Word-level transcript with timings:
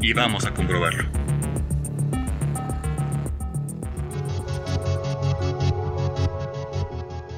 y 0.00 0.12
vamos 0.12 0.46
a 0.46 0.54
comprobarlo. 0.54 1.04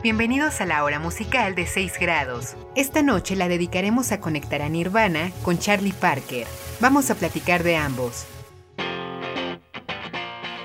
Bienvenidos 0.02 0.60
a 0.60 0.66
la 0.66 0.82
hora 0.82 0.98
musical 0.98 1.54
de 1.54 1.66
6 1.66 1.94
grados. 2.00 2.56
Esta 2.74 3.02
noche 3.02 3.36
la 3.36 3.46
dedicaremos 3.48 4.10
a 4.10 4.20
conectar 4.20 4.60
a 4.60 4.68
Nirvana 4.68 5.30
con 5.42 5.58
Charlie 5.58 5.92
Parker. 5.92 6.46
Vamos 6.80 7.10
a 7.10 7.14
platicar 7.14 7.62
de 7.62 7.76
ambos. 7.76 8.26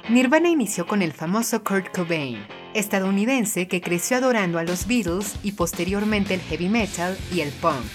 Nirvana 0.10 0.50
inició 0.50 0.88
con 0.88 1.02
el 1.02 1.12
famoso 1.12 1.64
Kurt 1.64 1.96
Cobain, 1.96 2.40
estadounidense 2.74 3.68
que 3.68 3.82
creció 3.82 4.18
adorando 4.18 4.58
a 4.58 4.64
los 4.64 4.88
Beatles 4.88 5.36
y 5.44 5.52
posteriormente 5.52 6.34
el 6.34 6.42
heavy 6.42 6.70
metal 6.70 7.18
y 7.32 7.42
el 7.42 7.52
punk. 7.52 7.86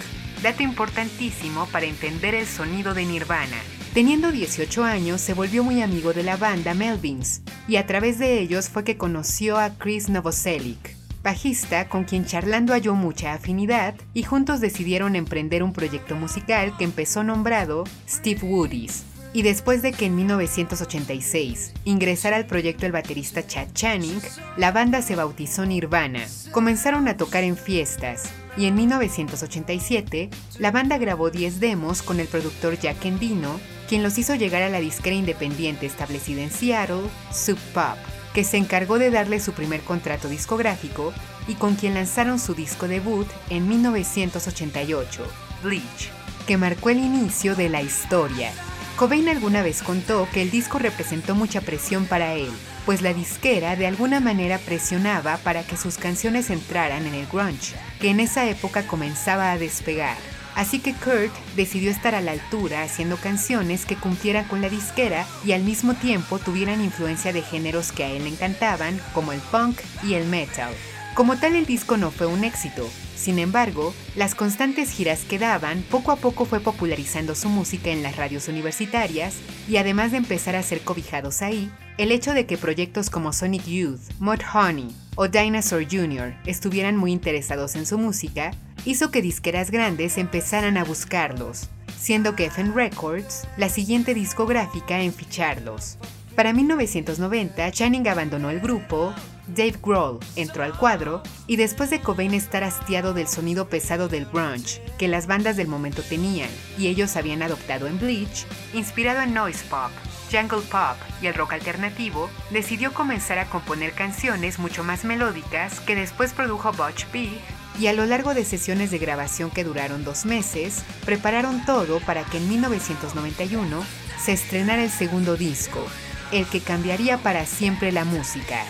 Dato 0.43 0.63
importantísimo 0.63 1.67
para 1.67 1.87
entender 1.87 2.35
el 2.35 2.47
sonido 2.47 2.95
de 2.95 3.07
Nirvana. 3.07 3.59
Teniendo 3.95 4.33
18 4.33 4.85
años 4.85 5.21
se 5.21 5.35
volvió 5.35 5.63
muy 5.63 5.83
amigo 5.83 6.15
de 6.15 6.23
la 6.23 6.39
banda 6.39 6.73
Melvins 6.73 7.43
y 7.69 7.77
a 7.77 7.87
través 7.87 8.19
de 8.19 8.41
ellos 8.41 8.71
fue 8.71 8.85
que 8.85 8.97
conoció 8.97 9.59
a 9.59 9.75
Chris 9.77 10.09
Novoselic, 10.09 10.97
bajista 11.23 11.91
con 11.91 12.05
quien 12.05 12.25
charlando 12.25 12.73
halló 12.73 12.95
mucha 12.95 13.35
afinidad 13.35 13.95
y 14.15 14.23
juntos 14.23 14.63
decidieron 14.63 15.15
emprender 15.15 15.63
un 15.63 15.75
proyecto 15.75 16.15
musical 16.15 16.75
que 16.79 16.85
empezó 16.85 17.23
nombrado 17.23 17.85
Steve 18.09 18.41
Woody's. 18.43 19.05
Y 19.35 19.43
después 19.43 19.83
de 19.83 19.93
que 19.93 20.07
en 20.07 20.17
1986 20.17 21.75
ingresara 21.85 22.37
al 22.37 22.47
proyecto 22.47 22.87
el 22.87 22.93
baterista 22.93 23.47
Chad 23.47 23.69
Channing, 23.75 24.23
la 24.57 24.73
banda 24.73 25.03
se 25.03 25.17
bautizó 25.17 25.67
Nirvana. 25.67 26.27
Comenzaron 26.51 27.09
a 27.09 27.19
tocar 27.19 27.45
en 27.45 27.59
fiestas 27.59 28.25
y 28.57 28.67
en 28.67 28.75
1987 28.75 30.31
la 30.59 30.71
banda 30.71 30.97
grabó 30.97 31.31
10 31.31 31.61
demos 31.61 32.03
con 32.03 32.21
el 32.21 32.27
productor 32.27 32.79
Jack 32.79 33.05
Endino, 33.05 33.59
quien 33.93 34.03
los 34.03 34.17
hizo 34.17 34.35
llegar 34.37 34.63
a 34.63 34.71
la 34.71 34.81
disquera 34.81 35.15
independiente 35.15 35.85
establecida 35.85 36.41
en 36.41 36.51
Seattle, 36.51 37.11
Sub 37.31 37.59
Pop 37.75 37.99
que 38.33 38.43
se 38.43 38.57
encargó 38.57 38.99
de 38.99 39.11
darle 39.11 39.39
su 39.39 39.53
primer 39.53 39.83
contrato 39.83 40.31
discográfico 40.31 41.13
y 41.47 41.57
con 41.57 41.75
quien 41.75 41.93
lanzaron 41.93 42.39
su 42.39 42.55
disco 42.55 42.89
debut 42.89 43.29
en 43.51 43.69
1988, 43.69 45.27
Bleach, 45.63 46.11
que 46.47 46.57
marcó 46.57 46.89
el 46.89 47.01
inicio 47.01 47.55
de 47.55 47.69
la 47.69 47.83
historia. 47.83 48.51
Cobain 48.97 49.29
alguna 49.29 49.61
vez 49.61 49.83
contó 49.83 50.27
que 50.33 50.41
el 50.41 50.51
disco 50.51 50.79
representó 50.79 51.35
mucha 51.35 51.61
presión 51.61 52.07
para 52.07 52.33
él, 52.33 52.49
pues 52.87 53.03
la 53.03 53.13
disquera 53.13 53.77
de 53.77 53.87
alguna 53.87 54.21
manera 54.21 54.57
presionaba 54.57 55.37
para 55.37 55.65
que 55.65 55.77
sus 55.77 55.99
canciones 55.99 56.49
entraran 56.49 57.05
en 57.05 57.13
el 57.13 57.27
grunge, 57.27 57.75
que 58.01 58.09
en 58.09 58.21
esa 58.21 58.49
época 58.49 58.87
comenzaba 58.87 59.53
a 59.53 59.59
despegar. 59.59 60.17
Así 60.55 60.81
que 60.81 60.93
Kurt 60.93 61.33
decidió 61.57 61.91
estar 61.91 62.15
a 62.15 62.21
la 62.21 62.33
altura 62.33 62.83
haciendo 62.83 63.17
canciones 63.17 63.87
que 63.87 63.97
cumplieran 63.97 64.45
con 64.45 64.61
la 64.61 64.69
disquera 64.69 65.27
y 65.45 65.53
al 65.53 65.63
mismo 65.63 65.95
tiempo 65.95 66.39
tuvieran 66.39 66.83
influencia 66.83 67.33
de 67.33 67.43
géneros 67.43 67.93
que 67.93 68.05
a 68.05 68.09
él 68.09 68.25
le 68.25 68.31
encantaban, 68.31 69.01
como 69.15 69.33
el 69.33 69.41
punk 69.41 69.79
y 70.03 70.15
el 70.15 70.27
metal. 70.27 70.73
Como 71.15 71.37
tal 71.37 71.57
el 71.57 71.67
disco 71.67 71.97
no 71.97 72.11
fue 72.11 72.27
un 72.27 72.45
éxito, 72.45 72.89
sin 73.23 73.39
embargo, 73.39 73.95
las 74.17 74.35
constantes 74.35 74.91
giras 74.91 75.21
que 75.29 75.39
daban 75.39 75.83
poco 75.91 76.11
a 76.11 76.17
poco 76.17 76.45
fue 76.45 76.59
popularizando 76.59 77.35
su 77.35 77.49
música 77.49 77.91
en 77.91 78.03
las 78.03 78.17
radios 78.17 78.49
universitarias 78.49 79.37
y 79.69 79.77
además 79.77 80.11
de 80.11 80.17
empezar 80.17 80.57
a 80.57 80.63
ser 80.63 80.81
cobijados 80.81 81.41
ahí, 81.41 81.71
el 81.99 82.11
hecho 82.11 82.33
de 82.33 82.47
que 82.47 82.59
proyectos 82.59 83.11
como 83.11 83.33
Sonic 83.33 83.65
Youth, 83.67 84.01
Mud 84.19 84.41
Honey 84.53 84.89
o 85.17 85.29
Dinosaur 85.29 85.85
Jr. 85.85 86.35
estuvieran 86.47 86.97
muy 86.97 87.13
interesados 87.13 87.75
en 87.77 87.87
su 87.87 87.99
música 87.99 88.53
hizo 88.85 89.11
que 89.11 89.23
disqueras 89.23 89.71
grandes 89.71 90.19
empezaran 90.19 90.77
a 90.77 90.85
buscarlos, 90.85 91.69
siendo 91.99 92.35
Geffen 92.35 92.75
Records 92.75 93.47
la 93.57 93.69
siguiente 93.69 94.15
discográfica 94.15 95.01
en 95.01 95.13
ficharlos. 95.13 95.99
Para 96.35 96.53
1990, 96.53 97.71
Channing 97.73 98.09
abandonó 98.09 98.51
el 98.51 98.61
grupo, 98.61 99.15
Dave 99.49 99.75
Grohl 99.83 100.19
entró 100.35 100.65
al 100.65 100.77
cuadro 100.77 101.23
y 101.47 101.57
después 101.57 101.91
de 101.91 102.01
Cobain 102.01 102.33
estar 102.33 102.65
hastiado 102.65 103.13
del 103.13 103.29
sonido 103.29 103.69
pesado 103.69 104.09
del 104.09 104.25
grunge 104.27 104.81
que 104.99 105.09
las 105.09 105.27
bandas 105.27 105.57
del 105.57 105.69
momento 105.69 106.03
tenían 106.03 106.49
y 106.79 106.87
ellos 106.87 107.17
habían 107.17 107.43
adoptado 107.43 107.87
en 107.87 107.99
Bleach, 107.99 108.47
inspirado 108.73 109.21
en 109.21 109.35
noise 109.35 109.65
pop, 109.69 109.91
jungle 110.33 110.63
pop 110.71 110.97
y 111.21 111.27
el 111.27 111.35
rock 111.35 111.53
alternativo, 111.53 112.31
decidió 112.51 112.95
comenzar 112.95 113.39
a 113.39 113.51
componer 113.51 113.93
canciones 113.93 114.59
mucho 114.59 114.83
más 114.83 115.05
melódicas 115.05 115.81
que 115.81 115.95
después 115.95 116.33
produjo 116.33 116.73
Butch 116.73 117.11
Vig 117.13 117.39
y 117.79 117.87
a 117.87 117.93
lo 117.93 118.07
largo 118.07 118.35
de 118.35 118.45
sesiones 118.45 118.91
de 118.91 118.99
grabación 118.99 119.51
que 119.51 119.65
duraron 119.65 120.05
dos 120.05 120.25
meses, 120.25 120.83
prepararon 121.05 121.65
todo 121.65 122.01
para 122.01 122.25
que 122.25 122.39
en 122.39 122.49
1991 122.49 123.85
se 124.23 124.33
estrenara 124.33 124.83
el 124.83 124.91
segundo 124.91 125.37
disco, 125.37 125.85
el 126.33 126.47
que 126.47 126.61
cambiaría 126.61 127.19
para 127.19 127.47
siempre 127.47 127.93
la 127.93 128.05
música, 128.05 128.65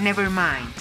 Nevermind. 0.00 0.72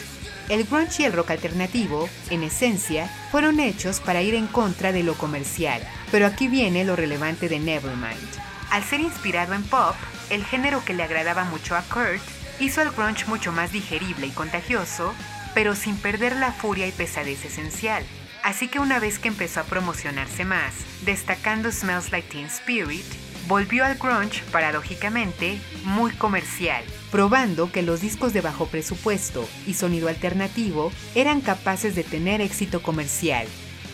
El 0.49 0.65
grunge 0.65 1.03
y 1.03 1.05
el 1.05 1.13
rock 1.13 1.31
alternativo, 1.31 2.09
en 2.29 2.43
esencia, 2.43 3.07
fueron 3.31 3.59
hechos 3.59 4.01
para 4.01 4.21
ir 4.21 4.35
en 4.35 4.47
contra 4.47 4.91
de 4.91 5.03
lo 5.03 5.13
comercial, 5.15 5.81
pero 6.11 6.27
aquí 6.27 6.47
viene 6.47 6.83
lo 6.83 6.95
relevante 6.95 7.47
de 7.47 7.59
Nevermind. 7.59 8.43
Al 8.69 8.83
ser 8.83 8.99
inspirado 8.99 9.53
en 9.53 9.63
pop, 9.63 9.95
el 10.29 10.45
género 10.45 10.83
que 10.83 10.93
le 10.93 11.03
agradaba 11.03 11.43
mucho 11.43 11.75
a 11.75 11.81
Kurt 11.81 12.21
hizo 12.59 12.81
el 12.81 12.91
grunge 12.91 13.25
mucho 13.25 13.51
más 13.51 13.71
digerible 13.71 14.27
y 14.27 14.31
contagioso, 14.31 15.13
pero 15.53 15.75
sin 15.75 15.97
perder 15.97 16.35
la 16.35 16.51
furia 16.51 16.87
y 16.87 16.91
pesadez 16.91 17.45
esencial. 17.45 18.03
Así 18.43 18.67
que 18.67 18.79
una 18.79 18.99
vez 18.99 19.19
que 19.19 19.29
empezó 19.29 19.61
a 19.61 19.63
promocionarse 19.63 20.43
más, 20.43 20.73
destacando 21.05 21.71
Smells 21.71 22.11
Like 22.11 22.29
Teen 22.29 22.47
Spirit, 22.47 23.05
volvió 23.47 23.85
al 23.85 23.95
grunge, 23.95 24.43
paradójicamente, 24.51 25.59
muy 25.85 26.11
comercial, 26.11 26.83
probando 27.11 27.71
que 27.71 27.81
los 27.81 28.01
discos 28.01 28.33
de 28.33 28.41
bajo 28.41 28.67
presupuesto 28.67 29.47
y 29.65 29.75
sonido 29.75 30.09
alternativo 30.09 30.91
eran 31.15 31.41
capaces 31.41 31.95
de 31.95 32.03
tener 32.03 32.41
éxito 32.41 32.81
comercial. 32.81 33.47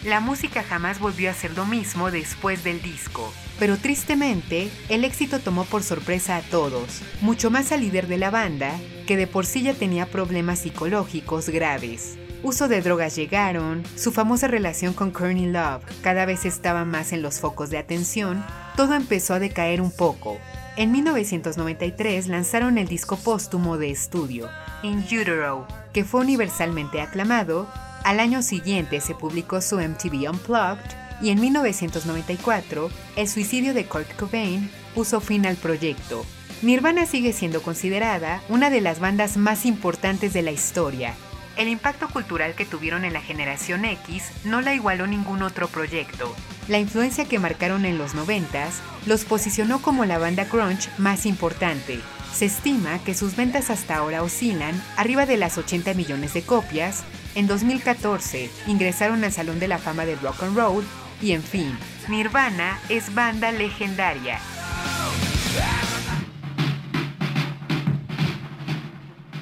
La 0.03 0.19
música 0.19 0.63
jamás 0.63 0.99
volvió 0.99 1.29
a 1.29 1.33
ser 1.33 1.51
lo 1.55 1.65
mismo 1.65 2.09
después 2.09 2.63
del 2.63 2.81
disco, 2.81 3.33
pero 3.59 3.77
tristemente, 3.77 4.69
el 4.87 5.03
éxito 5.03 5.39
tomó 5.39 5.65
por 5.65 5.83
sorpresa 5.83 6.37
a 6.37 6.41
todos, 6.41 7.01
mucho 7.21 7.51
más 7.51 7.71
al 7.71 7.81
líder 7.81 8.07
de 8.07 8.17
la 8.17 8.31
banda, 8.31 8.71
que 9.05 9.17
de 9.17 9.27
por 9.27 9.45
sí 9.45 9.61
ya 9.61 9.73
tenía 9.73 10.05
problemas 10.05 10.59
psicológicos 10.59 11.49
graves. 11.49 12.17
Uso 12.41 12.69
de 12.69 12.81
drogas 12.81 13.17
llegaron, 13.17 13.83
su 13.95 14.13
famosa 14.13 14.47
relación 14.47 14.93
con 14.93 15.11
Courtney 15.11 15.51
Love 15.51 15.83
cada 16.01 16.25
vez 16.25 16.45
estaba 16.45 16.85
más 16.85 17.11
en 17.11 17.21
los 17.21 17.41
focos 17.41 17.69
de 17.69 17.77
atención, 17.77 18.45
todo 18.77 18.93
empezó 18.93 19.33
a 19.33 19.39
decaer 19.39 19.81
un 19.81 19.91
poco. 19.91 20.37
En 20.77 20.93
1993 20.93 22.27
lanzaron 22.27 22.77
el 22.77 22.87
disco 22.87 23.17
póstumo 23.17 23.77
de 23.77 23.91
estudio, 23.91 24.47
In 24.83 24.99
Utero, 24.99 25.67
que 25.91 26.05
fue 26.05 26.21
universalmente 26.21 27.01
aclamado. 27.01 27.67
Al 28.05 28.21
año 28.21 28.41
siguiente 28.41 29.01
se 29.01 29.15
publicó 29.15 29.59
su 29.59 29.77
MTV 29.77 30.29
Unplugged 30.31 31.08
y 31.21 31.29
en 31.29 31.39
1994 31.39 32.89
el 33.15 33.27
suicidio 33.27 33.73
de 33.73 33.85
Kurt 33.85 34.15
Cobain 34.15 34.69
puso 34.95 35.21
fin 35.21 35.45
al 35.45 35.55
proyecto. 35.55 36.25
Nirvana 36.61 37.05
sigue 37.05 37.31
siendo 37.31 37.61
considerada 37.61 38.41
una 38.49 38.69
de 38.69 38.81
las 38.81 38.99
bandas 38.99 39.37
más 39.37 39.65
importantes 39.65 40.33
de 40.33 40.41
la 40.41 40.51
historia. 40.51 41.13
El 41.55 41.67
impacto 41.67 42.07
cultural 42.07 42.53
que 42.55 42.65
tuvieron 42.65 43.03
en 43.03 43.13
la 43.13 43.21
generación 43.21 43.83
X 43.83 44.23
no 44.45 44.61
la 44.61 44.73
igualó 44.73 45.07
ningún 45.07 45.41
otro 45.41 45.67
proyecto. 45.67 46.33
La 46.69 46.79
influencia 46.79 47.25
que 47.25 47.39
marcaron 47.39 47.85
en 47.85 47.97
los 47.97 48.15
90s 48.15 48.71
los 49.05 49.25
posicionó 49.25 49.81
como 49.81 50.05
la 50.05 50.19
banda 50.19 50.45
grunge 50.45 50.89
más 50.97 51.25
importante. 51.25 51.99
Se 52.33 52.45
estima 52.45 52.99
que 53.03 53.13
sus 53.13 53.35
ventas 53.35 53.69
hasta 53.69 53.97
ahora 53.97 54.23
oscilan 54.23 54.81
arriba 54.95 55.25
de 55.25 55.35
las 55.35 55.57
80 55.57 55.93
millones 55.95 56.33
de 56.33 56.43
copias. 56.43 57.03
En 57.35 57.47
2014 57.47 58.49
ingresaron 58.67 59.23
al 59.23 59.33
Salón 59.33 59.59
de 59.59 59.67
la 59.67 59.79
Fama 59.79 60.05
del 60.05 60.19
Rock 60.19 60.43
and 60.43 60.55
Roll 60.55 60.85
y 61.21 61.33
en 61.33 61.43
fin, 61.43 61.77
Nirvana 62.07 62.79
es 62.89 63.13
banda 63.13 63.51
legendaria. 63.51 64.39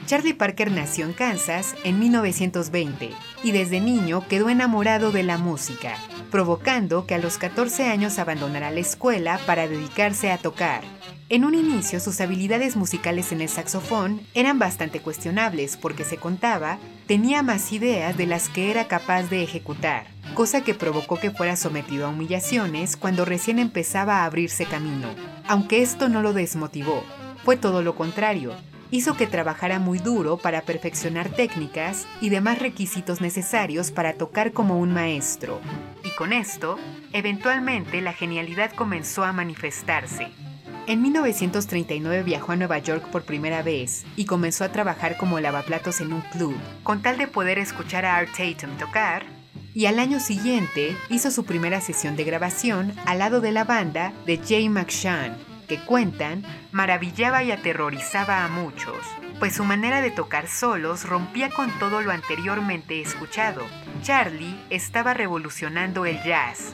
Charlie 0.07 0.33
Parker 0.33 0.71
nació 0.71 1.05
en 1.05 1.11
Kansas 1.11 1.75
en 1.83 1.99
1920 1.99 3.11
y 3.43 3.51
desde 3.51 3.81
niño 3.81 4.25
quedó 4.29 4.49
enamorado 4.49 5.11
de 5.11 5.23
la 5.23 5.37
música, 5.37 5.97
provocando 6.31 7.05
que 7.05 7.15
a 7.15 7.17
los 7.17 7.37
14 7.37 7.87
años 7.87 8.17
abandonara 8.17 8.71
la 8.71 8.79
escuela 8.79 9.37
para 9.45 9.67
dedicarse 9.67 10.31
a 10.31 10.37
tocar. 10.37 10.81
En 11.29 11.43
un 11.43 11.55
inicio 11.55 11.99
sus 11.99 12.21
habilidades 12.21 12.77
musicales 12.77 13.33
en 13.33 13.41
el 13.41 13.49
saxofón 13.49 14.21
eran 14.33 14.59
bastante 14.59 15.01
cuestionables 15.01 15.75
porque 15.75 16.05
se 16.05 16.15
contaba 16.15 16.79
tenía 17.05 17.43
más 17.43 17.73
ideas 17.73 18.15
de 18.15 18.25
las 18.25 18.47
que 18.47 18.71
era 18.71 18.87
capaz 18.87 19.23
de 19.23 19.43
ejecutar, 19.43 20.07
cosa 20.35 20.63
que 20.63 20.73
provocó 20.73 21.19
que 21.19 21.31
fuera 21.31 21.57
sometido 21.57 22.05
a 22.07 22.11
humillaciones 22.11 22.95
cuando 22.95 23.25
recién 23.25 23.59
empezaba 23.59 24.21
a 24.21 24.25
abrirse 24.25 24.65
camino. 24.65 25.09
Aunque 25.49 25.81
esto 25.81 26.07
no 26.07 26.21
lo 26.21 26.31
desmotivó, 26.31 27.03
fue 27.43 27.57
todo 27.57 27.81
lo 27.81 27.93
contrario, 27.93 28.53
hizo 28.89 29.17
que 29.17 29.27
trabajara 29.27 29.79
muy 29.79 29.99
duro 29.99 30.37
para 30.37 30.61
perfeccionar 30.61 31.27
técnicas 31.27 32.07
y 32.21 32.29
demás 32.29 32.59
requisitos 32.59 33.19
necesarios 33.19 33.91
para 33.91 34.13
tocar 34.13 34.53
como 34.53 34.79
un 34.79 34.93
maestro. 34.93 35.59
Y 36.05 36.09
con 36.11 36.31
esto, 36.31 36.79
eventualmente 37.11 37.99
la 37.99 38.13
genialidad 38.13 38.71
comenzó 38.71 39.25
a 39.25 39.33
manifestarse. 39.33 40.46
En 40.87 41.01
1939 41.01 42.23
viajó 42.23 42.53
a 42.53 42.55
Nueva 42.55 42.77
York 42.77 43.09
por 43.11 43.23
primera 43.23 43.61
vez 43.61 44.05
y 44.15 44.23
comenzó 44.23 44.63
a 44.63 44.71
trabajar 44.71 45.17
como 45.17 45.37
lavaplatos 45.41 45.99
en 45.99 46.13
un 46.13 46.21
club, 46.21 46.55
con 46.83 47.01
tal 47.01 47.17
de 47.17 47.27
poder 47.27 47.59
escuchar 47.59 48.05
a 48.05 48.15
Art 48.15 48.29
Tatum 48.31 48.77
tocar, 48.77 49.25
y 49.73 49.87
al 49.87 49.99
año 49.99 50.21
siguiente 50.21 50.95
hizo 51.09 51.29
su 51.29 51.43
primera 51.43 51.81
sesión 51.81 52.15
de 52.15 52.23
grabación 52.23 52.93
al 53.05 53.19
lado 53.19 53.41
de 53.41 53.51
la 53.51 53.65
banda 53.65 54.13
de 54.25 54.37
Jay 54.37 54.69
McShann, 54.69 55.35
que 55.67 55.77
cuentan 55.77 56.45
maravillaba 56.71 57.43
y 57.43 57.51
aterrorizaba 57.51 58.45
a 58.45 58.47
muchos, 58.47 58.95
pues 59.39 59.55
su 59.55 59.65
manera 59.65 59.99
de 59.99 60.11
tocar 60.11 60.47
solos 60.47 61.03
rompía 61.03 61.49
con 61.49 61.69
todo 61.79 62.01
lo 62.01 62.11
anteriormente 62.11 63.01
escuchado. 63.01 63.61
Charlie 64.03 64.57
estaba 64.69 65.13
revolucionando 65.13 66.05
el 66.05 66.23
jazz, 66.23 66.71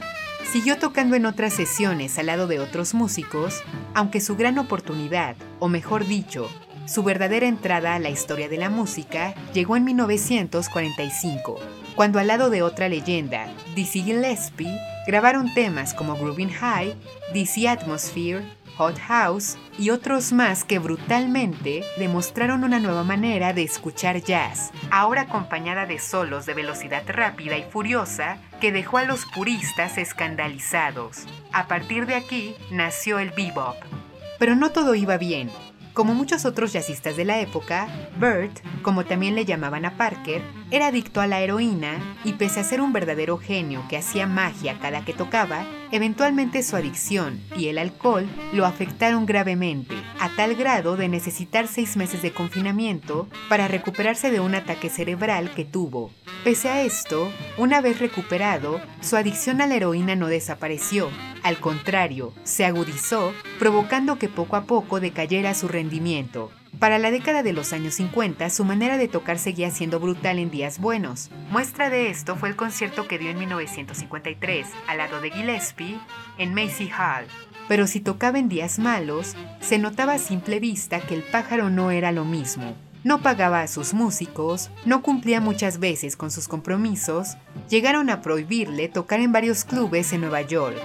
Siguió 0.50 0.78
tocando 0.78 1.16
en 1.16 1.26
otras 1.26 1.52
sesiones 1.52 2.18
al 2.18 2.26
lado 2.26 2.46
de 2.46 2.60
otros 2.60 2.94
músicos, 2.94 3.62
aunque 3.92 4.20
su 4.20 4.36
gran 4.36 4.58
oportunidad, 4.58 5.36
o 5.58 5.68
mejor 5.68 6.06
dicho, 6.06 6.48
su 6.86 7.02
verdadera 7.02 7.46
entrada 7.46 7.94
a 7.94 7.98
la 7.98 8.10
historia 8.10 8.48
de 8.48 8.58
la 8.58 8.70
música 8.70 9.34
llegó 9.52 9.76
en 9.76 9.84
1945, 9.84 11.58
cuando 11.96 12.18
al 12.18 12.26
lado 12.26 12.50
de 12.50 12.62
otra 12.62 12.88
leyenda, 12.88 13.46
Dizzy 13.74 14.02
Gillespie, 14.02 14.78
grabaron 15.06 15.52
temas 15.54 15.94
como 15.94 16.16
Groovin' 16.16 16.52
High, 16.52 16.94
Dizzy 17.32 17.66
Atmosphere, 17.66 18.44
Hot 18.76 18.98
House 18.98 19.56
y 19.78 19.90
otros 19.90 20.32
más 20.32 20.64
que 20.64 20.78
brutalmente 20.78 21.84
demostraron 21.98 22.64
una 22.64 22.80
nueva 22.80 23.04
manera 23.04 23.52
de 23.52 23.62
escuchar 23.62 24.22
jazz, 24.22 24.72
ahora 24.90 25.22
acompañada 25.22 25.86
de 25.86 25.98
solos 25.98 26.46
de 26.46 26.54
velocidad 26.54 27.02
rápida 27.06 27.56
y 27.56 27.64
furiosa 27.64 28.38
que 28.60 28.72
dejó 28.72 28.98
a 28.98 29.04
los 29.04 29.26
puristas 29.26 29.98
escandalizados. 29.98 31.26
A 31.52 31.66
partir 31.66 32.06
de 32.06 32.14
aquí 32.14 32.54
nació 32.70 33.18
el 33.18 33.30
bebop. 33.30 33.76
Pero 34.38 34.56
no 34.56 34.70
todo 34.70 34.94
iba 34.94 35.16
bien. 35.16 35.50
Como 35.94 36.12
muchos 36.12 36.44
otros 36.44 36.72
jazzistas 36.72 37.16
de 37.16 37.24
la 37.24 37.38
época, 37.38 37.86
Bert, 38.18 38.58
como 38.82 39.04
también 39.04 39.36
le 39.36 39.44
llamaban 39.44 39.84
a 39.84 39.96
Parker, 39.96 40.42
era 40.72 40.88
adicto 40.88 41.20
a 41.20 41.28
la 41.28 41.40
heroína 41.40 42.16
y 42.24 42.32
pese 42.32 42.58
a 42.58 42.64
ser 42.64 42.80
un 42.80 42.92
verdadero 42.92 43.38
genio 43.38 43.84
que 43.88 43.96
hacía 43.96 44.26
magia 44.26 44.76
cada 44.80 45.04
que 45.04 45.12
tocaba, 45.12 45.64
eventualmente 45.94 46.64
su 46.64 46.74
adicción 46.74 47.40
y 47.56 47.68
el 47.68 47.78
alcohol 47.78 48.28
lo 48.52 48.66
afectaron 48.66 49.26
gravemente, 49.26 49.94
a 50.18 50.28
tal 50.34 50.56
grado 50.56 50.96
de 50.96 51.08
necesitar 51.08 51.68
seis 51.68 51.96
meses 51.96 52.20
de 52.20 52.32
confinamiento 52.32 53.28
para 53.48 53.68
recuperarse 53.68 54.32
de 54.32 54.40
un 54.40 54.56
ataque 54.56 54.90
cerebral 54.90 55.54
que 55.54 55.64
tuvo. 55.64 56.10
Pese 56.42 56.68
a 56.68 56.82
esto, 56.82 57.30
una 57.58 57.80
vez 57.80 58.00
recuperado, 58.00 58.80
su 59.00 59.14
adicción 59.16 59.60
a 59.60 59.68
la 59.68 59.76
heroína 59.76 60.16
no 60.16 60.26
desapareció, 60.26 61.10
al 61.44 61.58
contrario, 61.60 62.32
se 62.42 62.64
agudizó, 62.64 63.32
provocando 63.60 64.18
que 64.18 64.28
poco 64.28 64.56
a 64.56 64.64
poco 64.64 64.98
decayera 64.98 65.54
su 65.54 65.68
rendimiento. 65.68 66.50
Para 66.78 66.98
la 66.98 67.10
década 67.10 67.42
de 67.42 67.52
los 67.52 67.72
años 67.72 67.94
50, 67.94 68.50
su 68.50 68.64
manera 68.64 68.98
de 68.98 69.08
tocar 69.08 69.38
seguía 69.38 69.70
siendo 69.70 70.00
brutal 70.00 70.38
en 70.38 70.50
días 70.50 70.78
buenos. 70.78 71.30
Muestra 71.50 71.88
de 71.88 72.10
esto 72.10 72.36
fue 72.36 72.48
el 72.48 72.56
concierto 72.56 73.06
que 73.06 73.18
dio 73.18 73.30
en 73.30 73.38
1953 73.38 74.66
al 74.88 74.98
lado 74.98 75.20
de 75.20 75.30
Gillespie 75.30 75.98
en 76.36 76.52
Macy 76.52 76.90
Hall. 76.90 77.26
Pero 77.68 77.86
si 77.86 78.00
tocaba 78.00 78.38
en 78.38 78.48
días 78.48 78.78
malos, 78.78 79.36
se 79.60 79.78
notaba 79.78 80.14
a 80.14 80.18
simple 80.18 80.60
vista 80.60 81.00
que 81.00 81.14
el 81.14 81.22
pájaro 81.22 81.70
no 81.70 81.90
era 81.90 82.12
lo 82.12 82.24
mismo. 82.24 82.76
No 83.04 83.20
pagaba 83.20 83.60
a 83.60 83.68
sus 83.68 83.92
músicos, 83.92 84.70
no 84.86 85.02
cumplía 85.02 85.40
muchas 85.40 85.78
veces 85.78 86.16
con 86.16 86.30
sus 86.30 86.48
compromisos, 86.48 87.36
llegaron 87.68 88.08
a 88.08 88.22
prohibirle 88.22 88.88
tocar 88.88 89.20
en 89.20 89.30
varios 89.30 89.64
clubes 89.64 90.12
en 90.12 90.22
Nueva 90.22 90.40
York. 90.40 90.76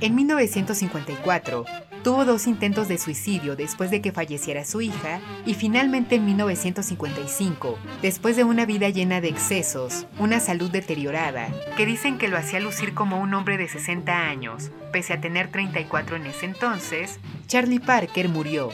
En 0.00 0.14
1954, 0.16 1.64
Tuvo 2.08 2.24
dos 2.24 2.46
intentos 2.46 2.88
de 2.88 2.96
suicidio 2.96 3.54
después 3.54 3.90
de 3.90 4.00
que 4.00 4.12
falleciera 4.12 4.64
su 4.64 4.80
hija 4.80 5.20
y 5.44 5.52
finalmente 5.52 6.14
en 6.14 6.24
1955, 6.24 7.78
después 8.00 8.34
de 8.34 8.44
una 8.44 8.64
vida 8.64 8.88
llena 8.88 9.20
de 9.20 9.28
excesos, 9.28 10.06
una 10.18 10.40
salud 10.40 10.70
deteriorada, 10.70 11.50
que 11.76 11.84
dicen 11.84 12.16
que 12.16 12.28
lo 12.28 12.38
hacía 12.38 12.60
lucir 12.60 12.94
como 12.94 13.20
un 13.20 13.34
hombre 13.34 13.58
de 13.58 13.68
60 13.68 14.26
años, 14.26 14.70
pese 14.90 15.12
a 15.12 15.20
tener 15.20 15.52
34 15.52 16.16
en 16.16 16.24
ese 16.24 16.46
entonces, 16.46 17.20
Charlie 17.46 17.78
Parker 17.78 18.30
murió. 18.30 18.70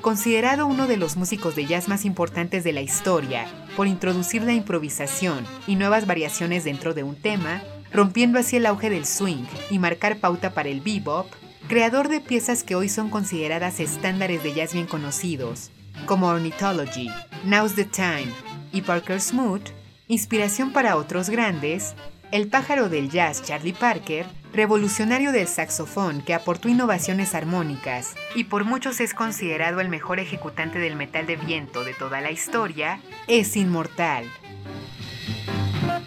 Considerado 0.00 0.66
uno 0.66 0.88
de 0.88 0.96
los 0.96 1.16
músicos 1.16 1.54
de 1.54 1.66
jazz 1.66 1.86
más 1.86 2.04
importantes 2.04 2.64
de 2.64 2.72
la 2.72 2.80
historia, 2.80 3.46
por 3.76 3.86
introducir 3.86 4.42
la 4.42 4.54
improvisación 4.54 5.44
y 5.68 5.76
nuevas 5.76 6.08
variaciones 6.08 6.64
dentro 6.64 6.94
de 6.94 7.04
un 7.04 7.14
tema, 7.14 7.62
rompiendo 7.92 8.40
así 8.40 8.56
el 8.56 8.66
auge 8.66 8.90
del 8.90 9.06
swing 9.06 9.44
y 9.70 9.78
marcar 9.78 10.18
pauta 10.18 10.52
para 10.52 10.68
el 10.68 10.80
bebop, 10.80 11.28
creador 11.68 12.08
de 12.08 12.20
piezas 12.20 12.64
que 12.64 12.74
hoy 12.74 12.88
son 12.88 13.10
consideradas 13.10 13.80
estándares 13.80 14.42
de 14.42 14.52
jazz 14.52 14.74
bien 14.74 14.86
conocidos, 14.86 15.70
como 16.06 16.28
Ornithology, 16.28 17.08
Now's 17.44 17.74
the 17.74 17.84
Time 17.84 18.28
y 18.72 18.82
Parker 18.82 19.20
Smoot, 19.20 19.70
inspiración 20.08 20.72
para 20.72 20.96
otros 20.96 21.30
grandes, 21.30 21.94
el 22.30 22.48
pájaro 22.48 22.88
del 22.88 23.10
jazz 23.10 23.42
Charlie 23.42 23.74
Parker, 23.74 24.26
revolucionario 24.52 25.32
del 25.32 25.46
saxofón 25.46 26.22
que 26.22 26.34
aportó 26.34 26.68
innovaciones 26.68 27.34
armónicas 27.34 28.14
y 28.34 28.44
por 28.44 28.64
muchos 28.64 29.00
es 29.00 29.14
considerado 29.14 29.80
el 29.80 29.88
mejor 29.88 30.18
ejecutante 30.18 30.78
del 30.78 30.96
metal 30.96 31.26
de 31.26 31.36
viento 31.36 31.84
de 31.84 31.94
toda 31.94 32.20
la 32.20 32.30
historia, 32.30 33.00
es 33.28 33.56
inmortal. 33.56 34.24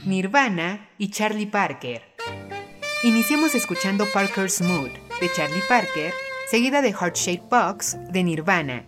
Nirvana 0.03 0.89
y 0.97 1.09
Charlie 1.09 1.47
Parker. 1.47 2.03
Iniciamos 3.03 3.55
escuchando 3.55 4.05
Parker's 4.11 4.61
Mood 4.61 5.04
de 5.19 5.31
Charlie 5.31 5.63
Parker, 5.67 6.13
seguida 6.49 6.81
de 6.81 6.89
Heart 6.89 7.15
Shaped 7.15 7.49
Box 7.49 7.97
de 8.11 8.23
Nirvana 8.23 8.85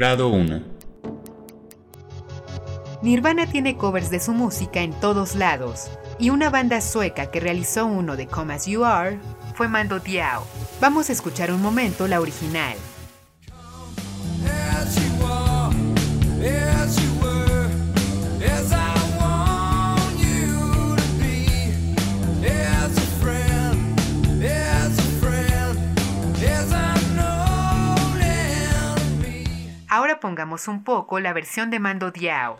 Grado 0.00 0.28
1 0.28 0.62
Nirvana 3.02 3.46
tiene 3.46 3.76
covers 3.76 4.08
de 4.08 4.18
su 4.18 4.32
música 4.32 4.80
en 4.80 4.98
todos 4.98 5.34
lados, 5.34 5.90
y 6.18 6.30
una 6.30 6.48
banda 6.48 6.80
sueca 6.80 7.30
que 7.30 7.38
realizó 7.38 7.84
uno 7.84 8.16
de 8.16 8.26
Come 8.26 8.54
As 8.54 8.64
You 8.64 8.86
Are 8.86 9.18
fue 9.56 9.68
Mando 9.68 10.00
Diao. 10.00 10.46
Vamos 10.80 11.10
a 11.10 11.12
escuchar 11.12 11.52
un 11.52 11.60
momento 11.60 12.08
la 12.08 12.18
original. 12.18 12.78
Ahora 30.20 30.28
pongamos 30.28 30.68
un 30.68 30.84
poco 30.84 31.18
la 31.18 31.32
versión 31.32 31.70
de 31.70 31.78
Mando 31.78 32.10
Diao. 32.10 32.58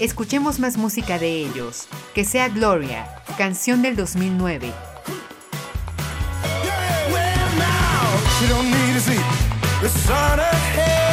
Escuchemos 0.00 0.58
más 0.58 0.76
música 0.76 1.20
de 1.20 1.28
ellos, 1.28 1.86
que 2.12 2.24
sea 2.24 2.48
Gloria, 2.48 3.06
canción 3.38 3.82
del 3.82 3.94
2009. 3.94 4.93
You 8.44 8.50
don't 8.50 8.66
need 8.66 8.92
to 8.92 9.00
see 9.00 9.16
the 9.80 9.88
sun 9.88 10.38
ahead. 10.38 11.03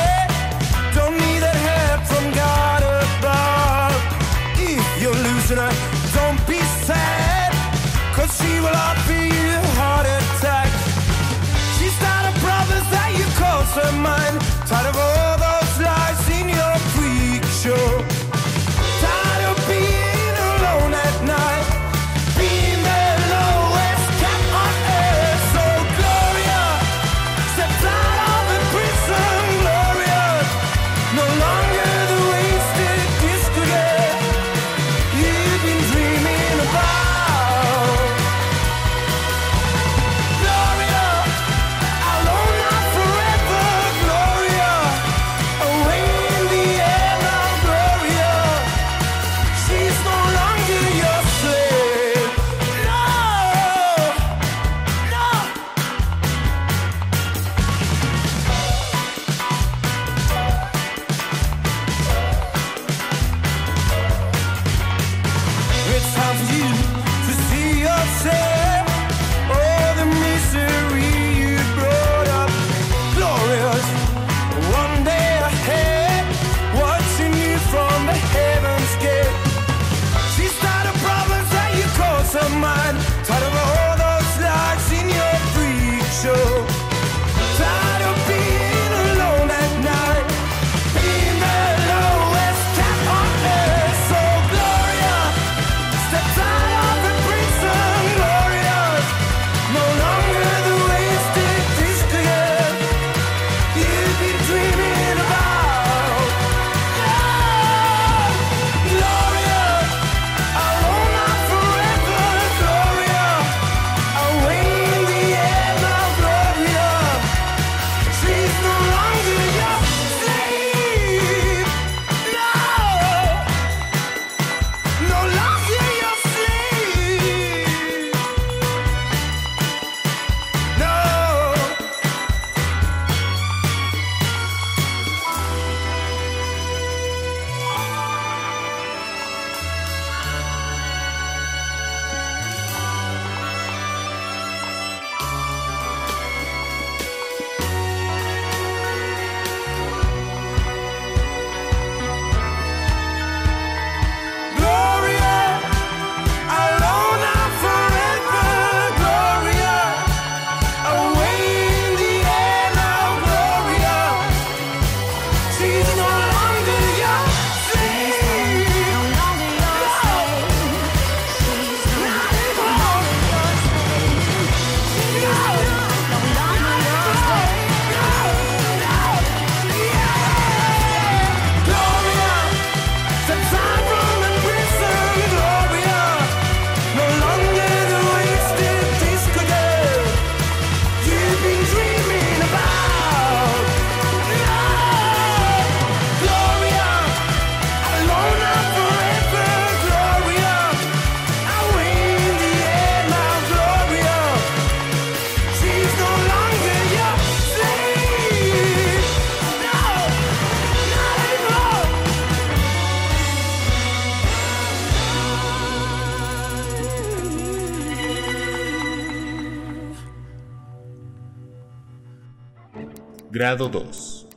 Grado 223.33 223.69
2. 223.69 224.27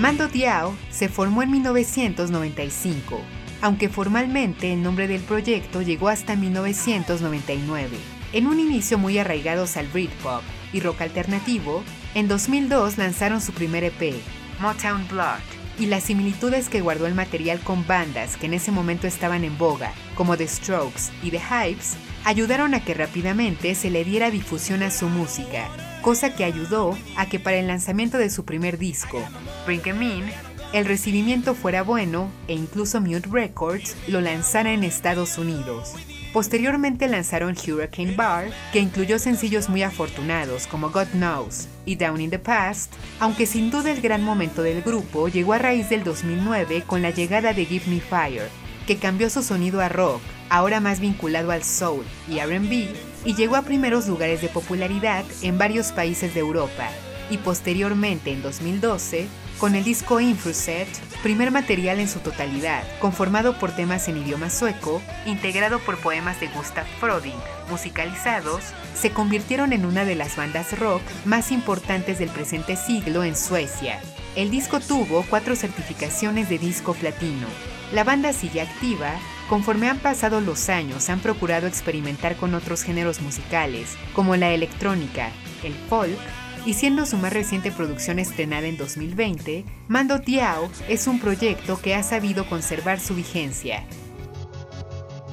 Mando 0.00 0.26
Diao 0.26 0.74
se 0.90 1.08
formó 1.08 1.44
en 1.44 1.52
1995, 1.52 3.20
aunque 3.62 3.88
formalmente 3.88 4.72
el 4.72 4.82
nombre 4.82 5.06
del 5.06 5.20
proyecto 5.20 5.80
llegó 5.82 6.08
hasta 6.08 6.34
1999. 6.34 7.88
En 8.32 8.48
un 8.48 8.58
inicio 8.58 8.98
muy 8.98 9.16
arraigados 9.18 9.76
al 9.76 9.86
Britpop 9.86 10.42
y 10.72 10.80
rock 10.80 11.02
alternativo, 11.02 11.84
en 12.16 12.26
2002 12.26 12.98
lanzaron 12.98 13.40
su 13.40 13.52
primer 13.52 13.84
EP, 13.84 14.14
Motown 14.60 15.06
Blood, 15.06 15.38
y 15.78 15.86
las 15.86 16.02
similitudes 16.02 16.68
que 16.68 16.80
guardó 16.80 17.06
el 17.06 17.14
material 17.14 17.60
con 17.60 17.86
bandas 17.86 18.36
que 18.36 18.46
en 18.46 18.54
ese 18.54 18.72
momento 18.72 19.06
estaban 19.06 19.44
en 19.44 19.56
boga, 19.56 19.92
como 20.16 20.36
The 20.36 20.48
Strokes 20.48 21.12
y 21.22 21.30
The 21.30 21.38
Hypes, 21.38 21.96
ayudaron 22.24 22.74
a 22.74 22.84
que 22.84 22.94
rápidamente 22.94 23.74
se 23.74 23.90
le 23.90 24.04
diera 24.04 24.30
difusión 24.30 24.82
a 24.82 24.90
su 24.90 25.08
música, 25.08 25.68
cosa 26.02 26.34
que 26.34 26.44
ayudó 26.44 26.96
a 27.16 27.26
que 27.26 27.38
para 27.38 27.56
el 27.56 27.66
lanzamiento 27.66 28.18
de 28.18 28.30
su 28.30 28.44
primer 28.44 28.78
disco, 28.78 29.22
Bring 29.66 29.82
Em 29.86 30.02
In, 30.02 30.24
el 30.72 30.84
recibimiento 30.84 31.54
fuera 31.54 31.82
bueno 31.82 32.30
e 32.46 32.54
incluso 32.54 33.00
Mute 33.00 33.28
Records 33.30 33.96
lo 34.06 34.20
lanzara 34.20 34.72
en 34.72 34.84
Estados 34.84 35.36
Unidos. 35.36 35.94
Posteriormente 36.32 37.08
lanzaron 37.08 37.56
Hurricane 37.56 38.14
Bar, 38.14 38.50
que 38.72 38.78
incluyó 38.78 39.18
sencillos 39.18 39.68
muy 39.68 39.82
afortunados 39.82 40.68
como 40.68 40.90
God 40.90 41.08
Knows 41.08 41.66
y 41.84 41.96
Down 41.96 42.20
in 42.20 42.30
the 42.30 42.38
Past, 42.38 42.92
aunque 43.18 43.46
sin 43.46 43.72
duda 43.72 43.90
el 43.90 44.00
gran 44.00 44.22
momento 44.22 44.62
del 44.62 44.82
grupo 44.82 45.26
llegó 45.26 45.54
a 45.54 45.58
raíz 45.58 45.88
del 45.88 46.04
2009 46.04 46.84
con 46.86 47.02
la 47.02 47.10
llegada 47.10 47.52
de 47.52 47.64
Give 47.64 47.86
Me 47.88 48.00
Fire, 48.00 48.48
que 48.86 48.96
cambió 48.96 49.28
su 49.28 49.42
sonido 49.42 49.80
a 49.80 49.88
rock, 49.88 50.22
ahora 50.50 50.80
más 50.80 51.00
vinculado 51.00 51.50
al 51.52 51.64
soul 51.64 52.04
y 52.28 52.40
RB, 52.40 52.94
y 53.24 53.34
llegó 53.34 53.56
a 53.56 53.62
primeros 53.62 54.06
lugares 54.06 54.42
de 54.42 54.48
popularidad 54.48 55.24
en 55.42 55.56
varios 55.56 55.92
países 55.92 56.34
de 56.34 56.40
Europa, 56.40 56.88
y 57.30 57.38
posteriormente 57.38 58.32
en 58.32 58.42
2012 58.42 59.28
con 59.60 59.74
el 59.74 59.84
disco 59.84 60.20
Infruset, 60.20 60.88
primer 61.22 61.50
material 61.50 62.00
en 62.00 62.08
su 62.08 62.20
totalidad, 62.20 62.82
conformado 62.98 63.58
por 63.58 63.70
temas 63.70 64.08
en 64.08 64.16
idioma 64.16 64.48
sueco, 64.48 65.02
integrado 65.26 65.78
por 65.80 65.98
poemas 65.98 66.40
de 66.40 66.48
Gustav 66.48 66.86
Froding, 66.98 67.36
musicalizados, 67.68 68.62
se 68.94 69.10
convirtieron 69.10 69.74
en 69.74 69.84
una 69.84 70.06
de 70.06 70.14
las 70.14 70.36
bandas 70.36 70.78
rock 70.78 71.02
más 71.26 71.52
importantes 71.52 72.18
del 72.18 72.30
presente 72.30 72.74
siglo 72.74 73.22
en 73.22 73.36
Suecia. 73.36 74.00
El 74.34 74.50
disco 74.50 74.80
tuvo 74.80 75.26
cuatro 75.28 75.54
certificaciones 75.54 76.48
de 76.48 76.58
disco 76.58 76.94
platino. 76.94 77.46
La 77.92 78.02
banda 78.02 78.32
sigue 78.32 78.62
activa, 78.62 79.12
conforme 79.50 79.88
han 79.88 79.98
pasado 79.98 80.40
los 80.40 80.68
años 80.68 81.10
han 81.10 81.18
procurado 81.18 81.66
experimentar 81.66 82.36
con 82.36 82.54
otros 82.54 82.84
géneros 82.84 83.20
musicales, 83.20 83.96
como 84.14 84.36
la 84.36 84.52
electrónica, 84.52 85.32
el 85.64 85.74
folk, 85.74 86.16
y 86.64 86.74
siendo 86.74 87.04
su 87.04 87.16
más 87.16 87.32
reciente 87.32 87.72
producción 87.72 88.20
estrenada 88.20 88.68
en 88.68 88.76
2020, 88.76 89.64
Mando 89.88 90.20
Tiao 90.20 90.70
es 90.88 91.08
un 91.08 91.18
proyecto 91.18 91.80
que 91.80 91.96
ha 91.96 92.04
sabido 92.04 92.48
conservar 92.48 93.00
su 93.00 93.16
vigencia. 93.16 93.82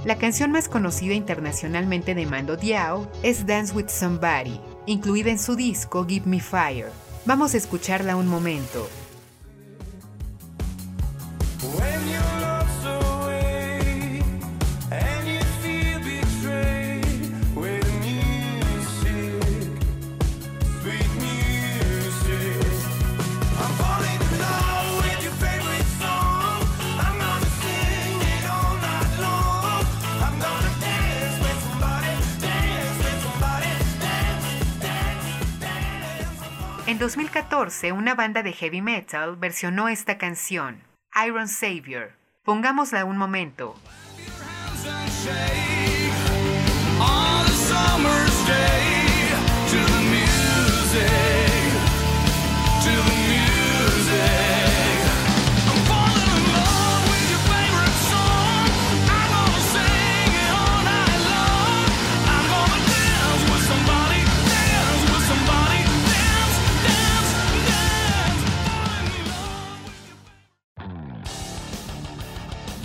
La 0.03 0.17
canción 0.17 0.51
más 0.51 0.67
conocida 0.67 1.13
internacionalmente 1.13 2.15
de 2.15 2.25
Mando 2.25 2.58
Diao 2.58 3.12
es 3.21 3.45
Dance 3.45 3.75
with 3.75 3.89
Somebody, 3.89 4.60
incluida 4.88 5.30
en 5.30 5.38
su 5.38 5.56
disco 5.56 6.08
Give 6.08 6.25
Me 6.25 6.39
Fire. 6.39 6.89
Vamos 7.27 7.53
a 7.53 7.58
escucharla 7.58 8.15
un 8.15 8.27
momento. 8.27 8.89
2014, 37.38 37.91
una 37.91 38.15
banda 38.15 38.41
de 38.41 38.52
heavy 38.52 38.82
metal 38.82 39.36
versionó 39.36 39.89
esta 39.89 40.17
canción, 40.17 40.82
Iron 41.23 41.47
Savior. 41.47 42.13
Pongámosla 42.43 43.06
un 43.06 43.17
momento. 43.17 43.76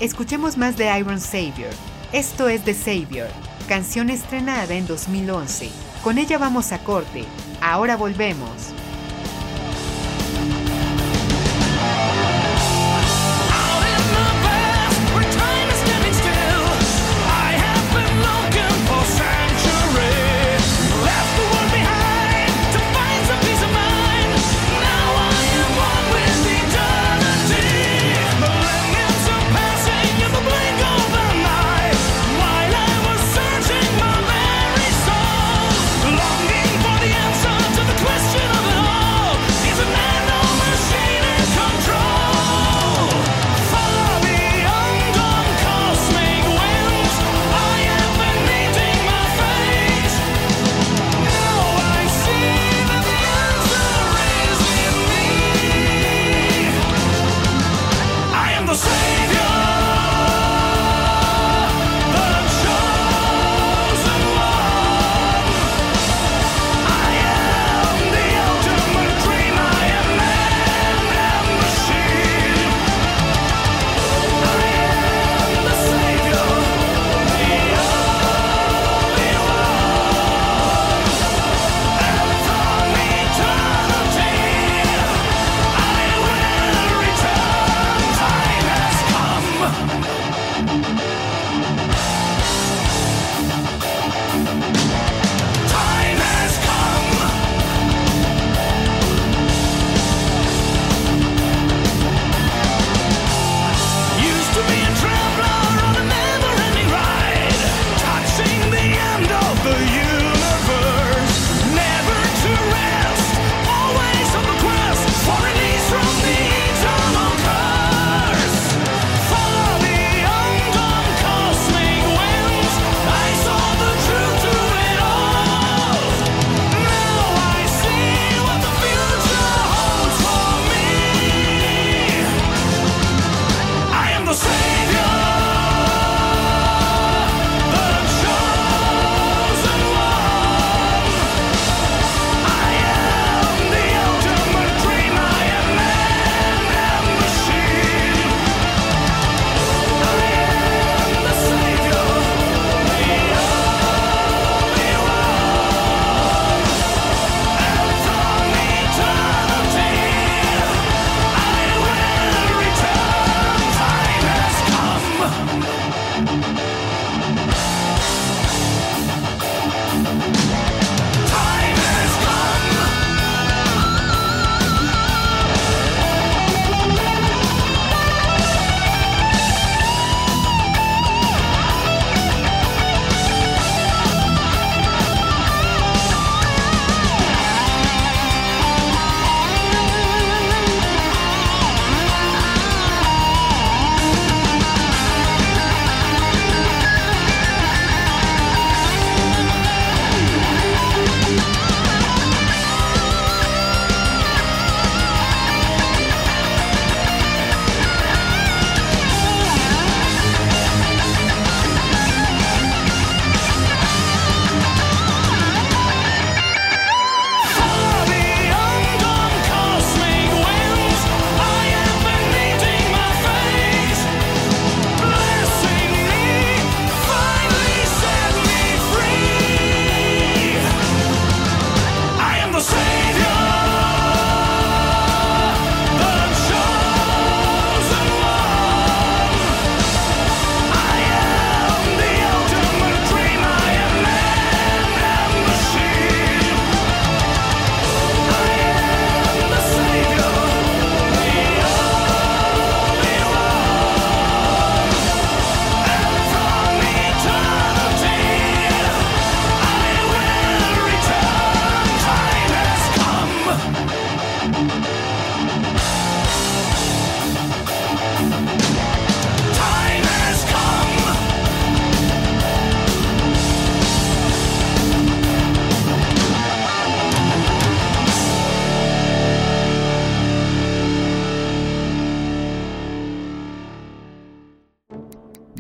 Escuchemos 0.03 0.57
más 0.57 0.77
de 0.77 0.99
Iron 0.99 1.21
Savior. 1.21 1.71
Esto 2.13 2.49
es 2.49 2.65
The 2.65 2.75
Savior, 2.75 3.29
canción 3.69 4.11
estrenada 4.11 4.75
en 4.75 4.85
2011. 4.89 5.71
Con 6.03 6.19
ella 6.19 6.39
vamos 6.39 6.73
a 6.73 6.83
corte. 6.83 7.23
Ahora 7.61 7.97
volvemos. 7.97 8.75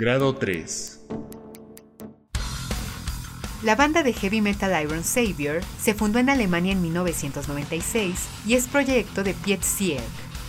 Grado 0.02 0.34
3. 0.34 1.00
La 3.62 3.76
banda 3.76 4.02
de 4.02 4.12
heavy 4.12 4.40
metal 4.40 4.82
Iron 4.82 5.04
Savior 5.04 5.60
se 5.80 5.94
fundó 5.94 6.18
en 6.18 6.28
Alemania 6.28 6.72
en 6.72 6.82
1996 6.82 8.18
y 8.44 8.54
es 8.54 8.66
proyecto 8.66 9.22
de 9.22 9.32
Piet 9.34 9.62
Sieg, 9.62 10.02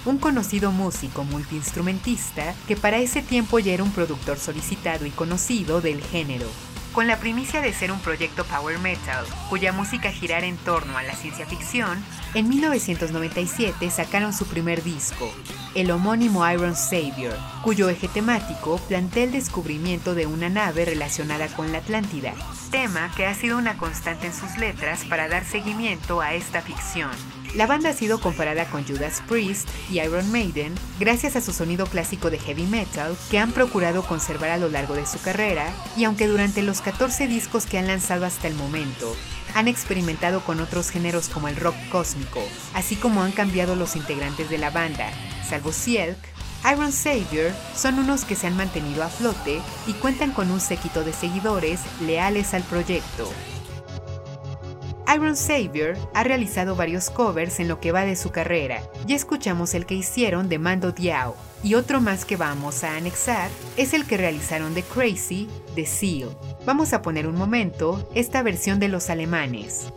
un 0.05 0.17
conocido 0.17 0.71
músico 0.71 1.23
multiinstrumentista 1.23 2.55
que 2.67 2.75
para 2.75 2.97
ese 2.97 3.21
tiempo 3.21 3.59
ya 3.59 3.73
era 3.73 3.83
un 3.83 3.91
productor 3.91 4.39
solicitado 4.39 5.05
y 5.05 5.11
conocido 5.11 5.81
del 5.81 6.01
género. 6.01 6.47
Con 6.91 7.05
la 7.05 7.19
primicia 7.19 7.61
de 7.61 7.73
ser 7.73 7.91
un 7.91 7.99
proyecto 7.99 8.45
power 8.45 8.79
metal, 8.79 9.23
cuya 9.51 9.71
música 9.71 10.11
girara 10.11 10.47
en 10.47 10.57
torno 10.57 10.97
a 10.97 11.03
la 11.03 11.13
ciencia 11.13 11.45
ficción, 11.45 12.03
en 12.33 12.49
1997 12.49 13.91
sacaron 13.91 14.33
su 14.33 14.47
primer 14.47 14.81
disco, 14.81 15.31
el 15.75 15.91
homónimo 15.91 16.47
Iron 16.49 16.75
Savior, 16.75 17.35
cuyo 17.63 17.89
eje 17.89 18.07
temático 18.07 18.79
plantea 18.87 19.23
el 19.23 19.31
descubrimiento 19.31 20.13
de 20.13 20.25
una 20.25 20.49
nave 20.49 20.85
relacionada 20.85 21.47
con 21.47 21.71
la 21.71 21.79
Atlántida, 21.79 22.33
tema 22.71 23.11
que 23.15 23.25
ha 23.25 23.33
sido 23.33 23.57
una 23.57 23.77
constante 23.77 24.27
en 24.27 24.33
sus 24.33 24.57
letras 24.57 25.03
para 25.05 25.27
dar 25.27 25.45
seguimiento 25.45 26.21
a 26.21 26.33
esta 26.33 26.61
ficción. 26.61 27.11
La 27.55 27.67
banda 27.67 27.89
ha 27.89 27.93
sido 27.93 28.19
comparada 28.19 28.65
con 28.65 28.83
Judas 28.83 29.21
Priest 29.27 29.69
y 29.91 29.99
Iron 29.99 30.31
Maiden 30.31 30.73
gracias 30.99 31.35
a 31.35 31.41
su 31.41 31.53
sonido 31.53 31.85
clásico 31.85 32.31
de 32.31 32.39
heavy 32.39 32.65
metal 32.65 33.15
que 33.29 33.37
han 33.37 33.51
procurado 33.51 34.03
conservar 34.03 34.49
a 34.49 34.57
lo 34.57 34.69
largo 34.69 34.95
de 34.95 35.05
su 35.05 35.21
carrera 35.21 35.71
y 35.95 36.05
aunque 36.05 36.27
durante 36.27 36.63
los 36.63 36.81
14 36.81 37.27
discos 37.27 37.67
que 37.67 37.77
han 37.77 37.87
lanzado 37.87 38.25
hasta 38.25 38.47
el 38.47 38.55
momento 38.55 39.15
han 39.55 39.67
experimentado 39.67 40.41
con 40.41 40.59
otros 40.59 40.89
géneros 40.89 41.29
como 41.29 41.47
el 41.47 41.55
rock 41.55 41.75
cósmico, 41.91 42.41
así 42.73 42.95
como 42.95 43.21
han 43.21 43.31
cambiado 43.31 43.75
los 43.75 43.95
integrantes 43.95 44.49
de 44.49 44.57
la 44.57 44.69
banda, 44.69 45.09
salvo 45.47 45.71
Sielk, 45.71 46.17
Iron 46.71 46.93
Savior 46.93 47.51
son 47.75 47.99
unos 47.99 48.23
que 48.23 48.35
se 48.35 48.47
han 48.47 48.55
mantenido 48.55 49.03
a 49.03 49.09
flote 49.09 49.59
y 49.85 49.93
cuentan 49.93 50.31
con 50.31 50.49
un 50.49 50.61
séquito 50.61 51.03
de 51.03 51.11
seguidores 51.11 51.81
leales 52.01 52.53
al 52.53 52.63
proyecto. 52.63 53.29
Iron 55.13 55.35
Savior 55.35 55.97
ha 56.13 56.23
realizado 56.23 56.75
varios 56.75 57.09
covers 57.09 57.59
en 57.59 57.67
lo 57.67 57.81
que 57.81 57.91
va 57.91 58.05
de 58.05 58.15
su 58.15 58.31
carrera. 58.31 58.81
Ya 59.05 59.15
escuchamos 59.15 59.73
el 59.73 59.85
que 59.85 59.95
hicieron 59.95 60.47
de 60.47 60.57
Mando 60.57 60.93
Diao, 60.93 61.35
y 61.63 61.75
otro 61.75 62.01
más 62.01 62.25
que 62.25 62.35
vamos 62.35 62.83
a 62.83 62.97
anexar 62.97 63.49
es 63.77 63.93
el 63.93 64.05
que 64.05 64.17
realizaron 64.17 64.73
de 64.73 64.83
Crazy, 64.83 65.47
de 65.75 65.85
Seal. 65.85 66.29
Vamos 66.65 66.93
a 66.93 67.01
poner 67.01 67.25
un 67.27 67.35
momento 67.35 68.09
esta 68.13 68.43
versión 68.43 68.79
de 68.79 68.89
los 68.89 69.09
alemanes. 69.09 69.87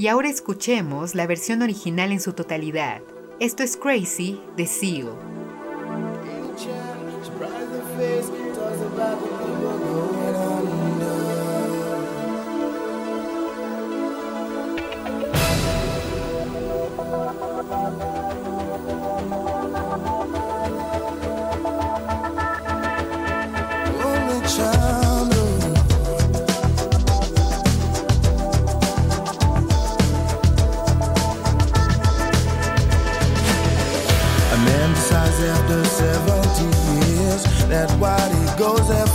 Y 0.00 0.08
ahora 0.08 0.30
escuchemos 0.30 1.14
la 1.14 1.26
versión 1.26 1.60
original 1.60 2.10
en 2.10 2.20
su 2.20 2.32
totalidad. 2.32 3.02
Esto 3.38 3.62
es 3.62 3.76
Crazy 3.76 4.40
de 4.56 4.66
Seal. 4.66 5.29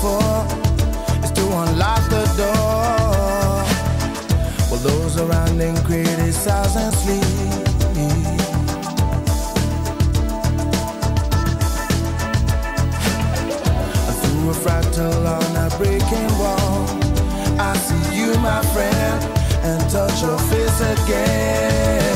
For 0.01 0.45
is 1.23 1.31
to 1.31 1.43
unlock 1.61 2.03
the 2.09 2.25
door. 2.37 3.63
While 4.69 4.83
those 4.89 5.17
around 5.17 5.59
him 5.59 5.75
criticize 5.83 6.75
and 6.75 6.93
sleep. 6.93 7.23
Through 14.21 14.49
a 14.49 14.53
fractal 14.63 15.25
on 15.37 15.55
a 15.65 15.69
breaking 15.77 16.31
wall, 16.39 16.85
I 17.59 17.75
see 17.77 18.17
you, 18.17 18.33
my 18.39 18.61
friend, 18.73 19.23
and 19.63 19.89
touch 19.89 20.21
your 20.21 20.39
face 20.49 20.81
again. 20.81 22.14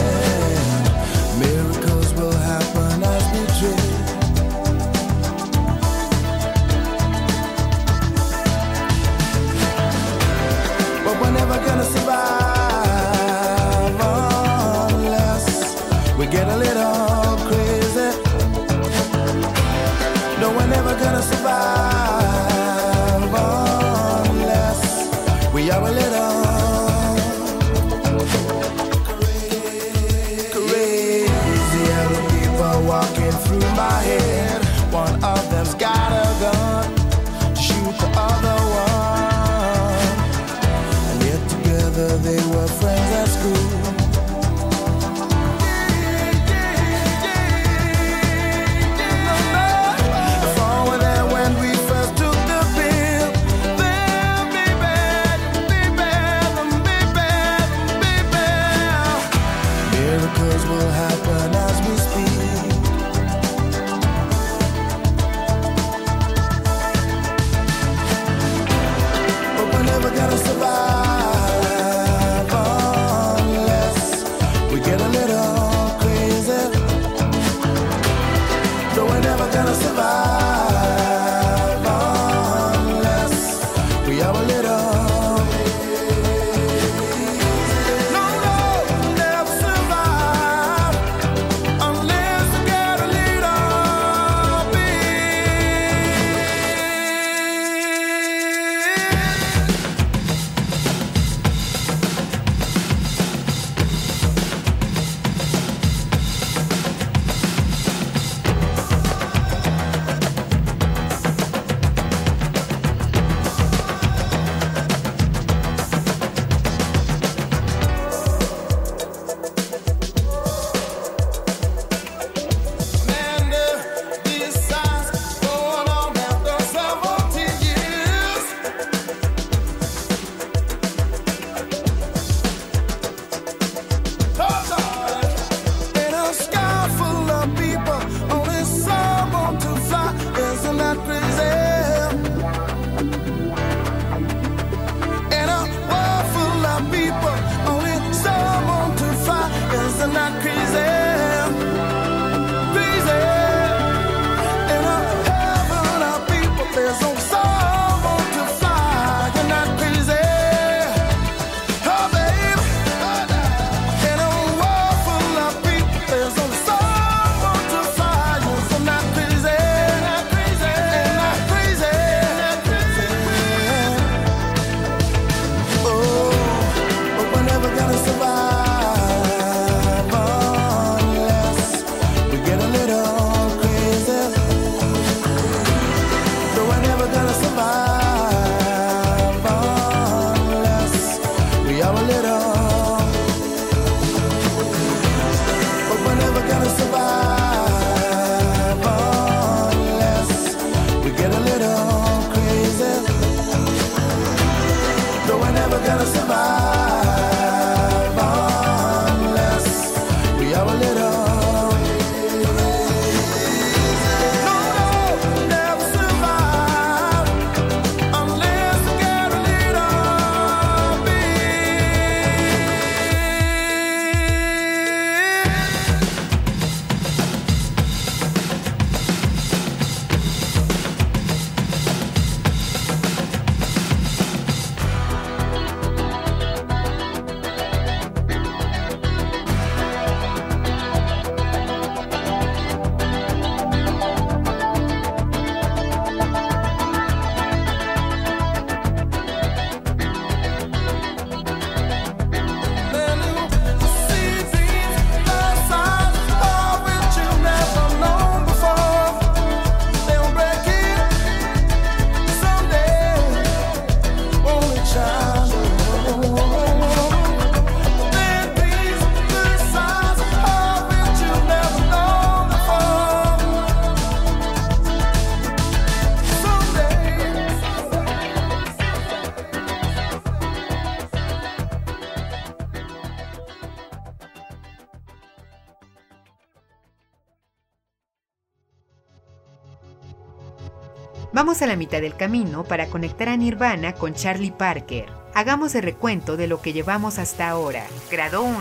Vamos 291.40 291.62
a 291.62 291.68
la 291.68 291.78
mitad 291.78 292.02
del 292.02 292.18
camino 292.18 292.66
para 292.66 292.88
conectar 292.88 293.30
a 293.30 293.38
Nirvana 293.38 293.94
con 293.94 294.14
Charlie 294.14 294.52
Parker. 294.52 295.06
Hagamos 295.34 295.74
el 295.74 295.84
recuento 295.84 296.36
de 296.36 296.48
lo 296.48 296.62
que 296.62 296.74
llevamos 296.74 297.18
hasta 297.18 297.48
ahora. 297.48 297.86
Grado 298.12 298.44
1, 298.44 298.58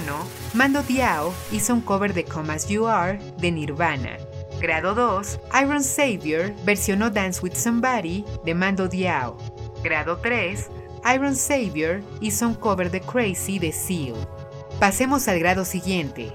Mando 0.54 0.84
Diao 0.84 1.34
hizo 1.50 1.74
un 1.74 1.80
cover 1.80 2.14
de 2.14 2.22
Come 2.22 2.52
As 2.54 2.68
You 2.68 2.86
Are 2.86 3.18
de 3.38 3.50
Nirvana. 3.50 4.16
Grado 4.60 4.94
2, 4.94 5.40
Iron 5.60 5.82
Savior 5.82 6.54
versionó 6.64 7.10
Dance 7.10 7.40
With 7.42 7.54
Somebody 7.54 8.24
de 8.44 8.54
Mando 8.54 8.86
Diao. 8.86 9.36
Grado 9.82 10.18
3, 10.18 10.68
Iron 11.16 11.34
Savior 11.34 12.00
hizo 12.20 12.46
un 12.46 12.54
cover 12.54 12.92
de 12.92 13.00
Crazy 13.00 13.58
de 13.58 13.72
Seal. 13.72 14.14
Pasemos 14.78 15.26
al 15.26 15.40
grado 15.40 15.64
siguiente. 15.64 16.32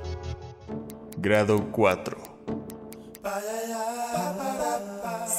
Grado 1.16 1.72
4. 1.72 2.18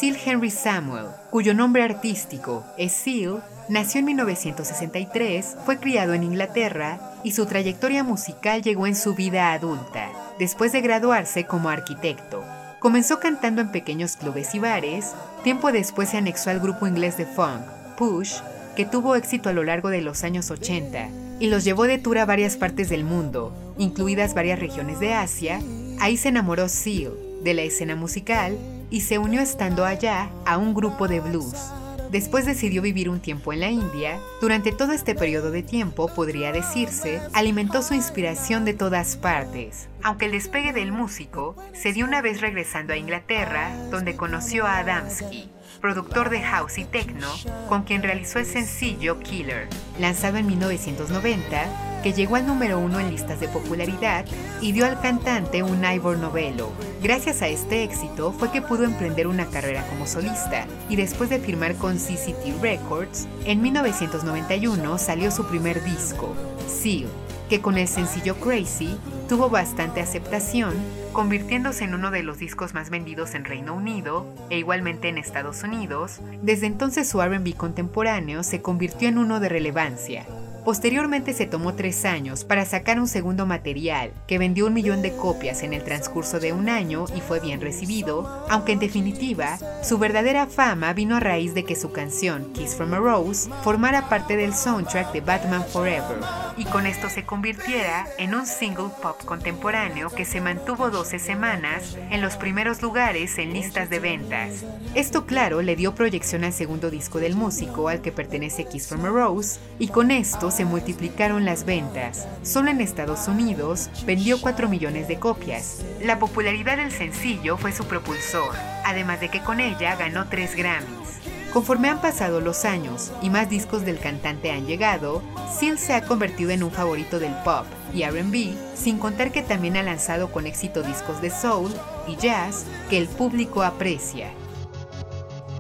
Seal 0.05 0.19
Henry 0.23 0.51
Samuel, 0.51 1.07
cuyo 1.31 1.55
nombre 1.55 1.83
artístico 1.83 2.63
es 2.77 2.93
Seal, 2.93 3.43
nació 3.71 4.01
en 4.01 4.05
1963, 4.05 5.57
fue 5.65 5.79
criado 5.79 6.13
en 6.13 6.25
Inglaterra 6.25 7.15
y 7.23 7.33
su 7.33 7.47
trayectoria 7.47 8.05
musical 8.05 8.61
llegó 8.61 8.87
en 8.87 8.97
su 8.97 9.15
vida 9.15 9.55
adulta, 9.55 10.11
después 10.39 10.73
de 10.73 10.83
graduarse 10.83 11.47
como 11.47 11.71
arquitecto. 11.71 12.45
Comenzó 12.81 13.19
cantando 13.19 13.63
en 13.63 13.73
pequeños 13.73 14.17
clubes 14.17 14.55
y 14.55 14.59
bares, 14.59 15.13
tiempo 15.43 15.73
después 15.73 16.11
se 16.11 16.19
anexó 16.19 16.51
al 16.51 16.61
grupo 16.61 16.87
inglés 16.87 17.17
de 17.17 17.25
funk, 17.25 17.63
Push, 17.97 18.41
que 18.77 18.85
tuvo 18.85 19.17
éxito 19.17 19.49
a 19.49 19.55
lo 19.55 19.65
largo 19.65 19.89
de 19.89 20.03
los 20.03 20.23
años 20.23 20.51
80 20.51 21.09
y 21.41 21.47
los 21.47 21.65
llevó 21.65 21.85
de 21.85 21.97
tour 21.97 22.19
a 22.19 22.27
varias 22.27 22.59
partes 22.59 22.91
del 22.91 23.05
mundo, 23.05 23.57
incluidas 23.79 24.35
varias 24.35 24.59
regiones 24.59 25.01
de 25.01 25.15
Asia. 25.15 25.61
Ahí 25.99 26.19
se 26.19 26.29
enamoró 26.29 26.69
Seal 26.69 27.15
de 27.43 27.55
la 27.55 27.63
escena 27.63 27.97
musical 27.97 28.59
y 28.95 29.01
se 29.01 29.19
unió 29.19 29.41
estando 29.41 29.85
allá 29.85 30.31
a 30.47 30.57
un 30.57 30.73
grupo 30.73 31.09
de 31.09 31.19
blues. 31.19 31.73
Después 32.13 32.47
decidió 32.47 32.81
vivir 32.81 33.11
un 33.11 33.19
tiempo 33.19 33.53
en 33.53 33.59
la 33.59 33.69
India. 33.69 34.21
Durante 34.41 34.71
todo 34.71 34.93
este 34.93 35.17
periodo 35.17 35.51
de 35.51 35.65
tiempo, 35.65 36.07
podría 36.15 36.53
decirse, 36.53 37.21
alimentó 37.33 37.83
su 37.83 37.95
inspiración 37.95 38.65
de 38.65 38.73
todas 38.73 39.17
partes. 39.17 39.89
Aunque 40.05 40.27
el 40.27 40.31
despegue 40.31 40.73
del 40.73 40.93
músico 40.93 41.57
se 41.73 41.93
dio 41.93 42.07
una 42.07 42.23
vez 42.23 42.41
regresando 42.41 42.93
a 42.93 42.97
Inglaterra, 42.97 43.77
donde 43.91 44.15
conoció 44.15 44.65
a 44.65 44.79
Adamski, 44.79 45.51
productor 45.85 46.31
de 46.31 46.41
house 46.41 46.79
y 46.79 46.87
techno, 46.87 47.29
con 47.69 47.83
quien 47.83 48.03
realizó 48.03 48.39
el 48.39 48.47
sencillo 48.47 49.21
Killer, 49.21 49.69
lanzado 49.99 50.39
en 50.39 50.47
1990, 50.47 52.01
que 52.03 52.15
llegó 52.15 52.37
al 52.37 52.47
número 52.47 52.79
uno 52.79 53.01
en 53.01 53.11
listas 53.11 53.39
de 53.39 53.49
popularidad 53.49 54.25
y 54.63 54.73
dio 54.73 54.87
al 54.87 54.99
cantante 54.99 55.63
un 55.63 55.85
Ivor 55.85 56.17
Novello. 56.17 56.71
Gracias 57.03 57.43
a 57.43 57.49
este 57.49 57.83
éxito 57.83 58.33
fue 58.33 58.51
que 58.51 58.63
pudo 58.63 58.85
emprender 58.85 59.27
una 59.27 59.45
carrera 59.45 59.87
como 59.91 60.07
solista 60.07 60.67
y 60.89 60.97
después 60.97 61.29
de 61.29 61.39
firmar 61.39 61.75
con 61.75 61.99
CCT 61.99 62.63
Records, 62.63 63.29
en 63.45 63.61
1991 63.61 64.97
salió 64.97 65.31
su 65.31 65.47
primer 65.47 65.85
disco, 65.85 66.35
Seal, 66.67 67.11
que 67.49 67.61
con 67.61 67.79
el 67.79 67.89
sencillo 67.89 68.37
Crazy 68.37 68.99
tuvo 69.29 69.51
bastante 69.51 70.01
aceptación, 70.01 70.75
convirtiéndose 71.13 71.85
en 71.85 71.95
uno 71.95 72.11
de 72.11 72.23
los 72.23 72.39
discos 72.39 72.75
más 72.75 72.91
vendidos 72.91 73.35
en 73.35 73.45
Reino 73.45 73.75
Unido 73.75 74.27
e 74.51 74.59
igualmente 74.59 75.09
en 75.09 75.19
Estados 75.19 75.63
Unidos. 75.63 76.21
Desde 76.43 76.67
entonces 76.67 77.09
su 77.09 77.23
RB 77.23 77.55
contemporáneo 77.57 78.43
se 78.43 78.63
convirtió 78.63 79.09
en 79.09 79.19
uno 79.19 79.41
de 79.41 79.49
relevancia. 79.49 80.27
Posteriormente 80.65 81.35
se 81.35 81.45
tomó 81.45 81.75
tres 81.75 82.07
años 82.07 82.43
para 82.45 82.65
sacar 82.65 82.99
un 82.99 83.07
segundo 83.07 83.45
material, 83.45 84.13
que 84.27 84.39
vendió 84.39 84.67
un 84.67 84.73
millón 84.73 85.03
de 85.03 85.15
copias 85.15 85.63
en 85.63 85.75
el 85.75 85.85
transcurso 85.85 86.41
de 86.41 86.55
un 86.55 86.71
año 86.71 87.05
y 87.15 87.21
fue 87.21 87.39
bien 87.39 87.61
recibido, 87.61 88.47
aunque 88.49 88.73
en 88.73 88.79
definitiva, 88.79 89.59
su 89.83 89.99
verdadera 89.99 90.47
fama 90.47 90.95
vino 90.95 91.17
a 91.17 91.21
raíz 91.21 91.53
de 91.53 91.65
que 91.65 91.77
su 91.77 91.93
canción 91.93 92.51
Kiss 92.55 92.77
from 92.77 92.95
a 92.95 92.99
Rose 92.99 93.51
formara 93.63 94.09
parte 94.09 94.39
del 94.39 94.55
soundtrack 94.55 95.13
de 95.13 95.21
Batman 95.21 95.67
Forever, 95.71 96.17
y 96.57 96.65
con 96.65 96.87
esto 96.87 97.11
se 97.11 97.27
convirtiera 97.27 98.07
en 98.17 98.35
un 98.35 98.47
single 98.47 98.89
pop 99.03 99.23
contemporáneo 99.23 100.09
que 100.09 100.25
se 100.25 100.41
mantuvo 100.41 100.89
12 100.89 101.19
semanas 101.19 101.99
en 102.11 102.23
los 102.23 102.37
primeros 102.37 102.81
lugares 102.81 103.37
en 103.37 103.53
listas 103.53 103.91
de 103.91 103.99
ventas. 103.99 104.65
Esto 104.95 105.27
claro 105.27 105.61
le 105.61 105.77
dio 105.77 105.95
proyección 105.95 106.43
al 106.43 106.55
segundo 106.55 106.91
disco 106.91 107.19
del 107.19 107.37
músico 107.37 107.89
al 107.89 108.01
que 108.01 108.13
pertenece 108.13 108.65
Kiss 108.65 108.89
from 108.89 109.05
a 109.05 109.09
Rose, 109.11 109.61
y 109.79 109.89
con 109.89 110.11
esto 110.11 110.51
se 110.55 110.65
multiplicaron 110.65 111.45
las 111.45 111.65
ventas. 111.65 112.29
Solo 112.43 112.71
en 112.71 112.81
Estados 112.81 113.27
Unidos 113.29 113.91
vendió 114.07 114.41
4 114.41 114.69
millones 114.69 115.09
de 115.09 115.19
copias. 115.19 115.85
La 116.01 116.19
popularidad 116.19 116.77
del 116.77 116.93
sencillo 116.93 117.57
fue 117.57 117.73
su 117.73 117.85
propulsor, 117.85 118.55
además 118.85 119.21
de 119.21 119.31
que 119.31 119.41
con 119.41 119.61
ella 119.61 119.97
ganó 119.97 120.27
3 120.29 120.55
Grammys. 120.55 121.05
Conforme 121.53 121.89
han 121.89 122.01
pasado 122.01 122.41
los 122.41 122.65
años 122.65 123.13
y 123.23 123.31
más 123.31 123.49
discos 123.49 123.85
del 123.85 123.99
cantante 123.99 124.51
han 124.51 124.67
llegado, 124.67 125.23
Seal 125.57 125.79
se 125.79 125.95
ha 125.95 126.05
convertido 126.05 126.51
en 126.51 126.65
un 126.65 126.73
favorito 126.73 127.21
del 127.21 127.33
pop 127.45 127.65
y 127.95 128.05
RB, 128.05 128.57
sin 128.75 128.99
contar 128.99 129.31
que 129.31 129.43
también 129.43 129.77
ha 129.77 129.83
lanzado 129.85 130.33
con 130.33 130.47
éxito 130.47 130.83
discos 130.83 131.21
de 131.21 131.31
soul 131.31 131.73
y 132.09 132.17
jazz 132.17 132.65
que 132.91 132.99
el 132.99 133.07
público 133.07 133.63
aprecia. 133.63 134.33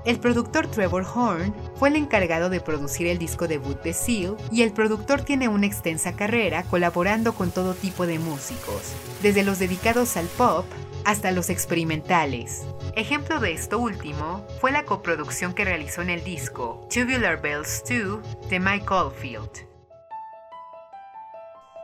El 0.05 0.19
productor 0.19 0.67
Trevor 0.67 1.07
Horn 1.15 1.55
fue 1.77 1.89
el 1.89 1.97
encargado 1.97 2.51
de 2.51 2.61
producir 2.61 3.07
el 3.07 3.19
disco 3.19 3.49
debut 3.49 3.81
de 3.83 3.93
Seal 3.93 4.37
y 4.51 4.63
el 4.63 4.73
productor 4.73 5.23
tiene 5.23 5.49
una 5.49 5.67
extensa 5.67 6.15
carrera 6.15 6.63
colaborando 6.65 7.35
con 7.35 7.51
todo 7.51 7.75
tipo 7.75 8.07
de 8.07 8.19
músicos, 8.19 8.95
desde 9.23 9.43
los 9.43 9.59
dedicados 9.59 10.17
al 10.17 10.27
pop 10.27 10.67
hasta 11.05 11.33
los 11.33 11.51
experimentales. 11.51 12.63
Ejemplo 12.97 13.41
de 13.41 13.53
esto 13.53 13.79
último 13.79 14.47
fue 14.61 14.73
la 14.73 14.85
coproducción 14.85 15.55
que 15.55 15.65
realizó 15.65 16.03
en 16.03 16.11
el 16.11 16.25
disco 16.25 16.87
Tubular 16.93 17.41
Bells 17.41 17.83
2 17.89 18.49
de 18.49 18.61
Mike 18.61 18.87
Oldfield. 18.89 19.51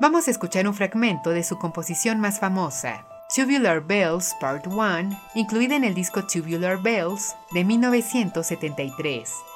Vamos 0.00 0.28
a 0.28 0.30
escuchar 0.30 0.66
un 0.66 0.74
fragmento 0.74 1.30
de 1.30 1.42
su 1.42 1.58
composición 1.58 2.20
más 2.20 2.40
famosa, 2.40 3.06
Tubular 3.34 3.80
Bells 3.82 4.34
Part 4.40 4.66
1, 4.66 5.10
incluida 5.34 5.76
en 5.76 5.84
el 5.84 5.94
disco 5.94 6.26
Tubular 6.26 6.80
Bells 6.80 7.36
de 7.52 7.64
1973. 7.64 9.49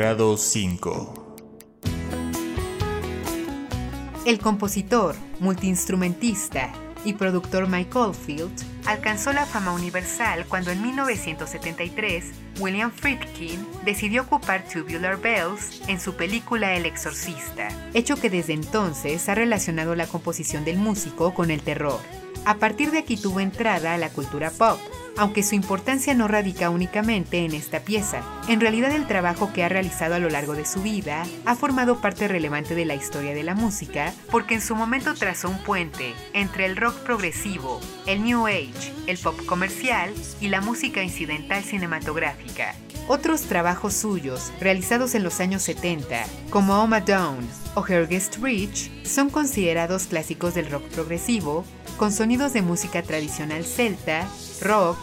Grado 0.00 0.38
5 0.38 1.36
El 4.24 4.38
compositor, 4.38 5.14
multiinstrumentista 5.40 6.72
y 7.04 7.12
productor 7.12 7.68
Mike 7.68 7.98
Oldfield 7.98 8.50
alcanzó 8.86 9.34
la 9.34 9.44
fama 9.44 9.74
universal 9.74 10.46
cuando 10.48 10.70
en 10.70 10.80
1973 10.80 12.24
William 12.60 12.90
Friedkin 12.90 13.66
decidió 13.84 14.22
ocupar 14.22 14.64
Tubular 14.64 15.20
Bells 15.20 15.82
en 15.86 16.00
su 16.00 16.14
película 16.14 16.74
El 16.74 16.86
Exorcista, 16.86 17.68
hecho 17.92 18.16
que 18.16 18.30
desde 18.30 18.54
entonces 18.54 19.28
ha 19.28 19.34
relacionado 19.34 19.94
la 19.96 20.06
composición 20.06 20.64
del 20.64 20.78
músico 20.78 21.34
con 21.34 21.50
el 21.50 21.60
terror. 21.60 22.00
A 22.46 22.54
partir 22.54 22.90
de 22.90 23.00
aquí 23.00 23.18
tuvo 23.18 23.40
entrada 23.40 23.92
a 23.92 23.98
la 23.98 24.08
cultura 24.08 24.50
pop, 24.50 24.80
aunque 25.20 25.42
su 25.42 25.54
importancia 25.54 26.14
no 26.14 26.28
radica 26.28 26.70
únicamente 26.70 27.44
en 27.44 27.52
esta 27.52 27.80
pieza. 27.80 28.22
En 28.48 28.58
realidad 28.58 28.90
el 28.92 29.06
trabajo 29.06 29.52
que 29.52 29.62
ha 29.62 29.68
realizado 29.68 30.14
a 30.14 30.18
lo 30.18 30.30
largo 30.30 30.54
de 30.54 30.64
su 30.64 30.80
vida 30.80 31.24
ha 31.44 31.54
formado 31.56 32.00
parte 32.00 32.26
relevante 32.26 32.74
de 32.74 32.86
la 32.86 32.94
historia 32.94 33.34
de 33.34 33.42
la 33.42 33.54
música, 33.54 34.14
porque 34.30 34.54
en 34.54 34.62
su 34.62 34.74
momento 34.74 35.12
trazó 35.12 35.50
un 35.50 35.62
puente 35.62 36.14
entre 36.32 36.64
el 36.64 36.74
rock 36.74 36.94
progresivo, 37.00 37.80
el 38.06 38.24
New 38.24 38.46
Age, 38.46 38.94
el 39.06 39.18
pop 39.18 39.38
comercial 39.44 40.10
y 40.40 40.48
la 40.48 40.62
música 40.62 41.02
incidental 41.02 41.64
cinematográfica. 41.64 42.74
Otros 43.06 43.42
trabajos 43.42 43.94
suyos, 43.94 44.52
realizados 44.58 45.14
en 45.14 45.24
los 45.24 45.40
años 45.40 45.62
70, 45.62 46.24
como 46.48 46.80
Oma 46.80 47.00
Down 47.00 47.46
o 47.74 47.84
Her 47.86 48.06
Guest 48.06 48.36
Rich, 48.40 49.04
son 49.04 49.28
considerados 49.28 50.06
clásicos 50.06 50.54
del 50.54 50.70
rock 50.70 50.84
progresivo, 50.84 51.64
con 51.96 52.12
sonidos 52.12 52.52
de 52.52 52.62
música 52.62 53.02
tradicional 53.02 53.64
celta, 53.64 54.26
rock, 54.62 54.96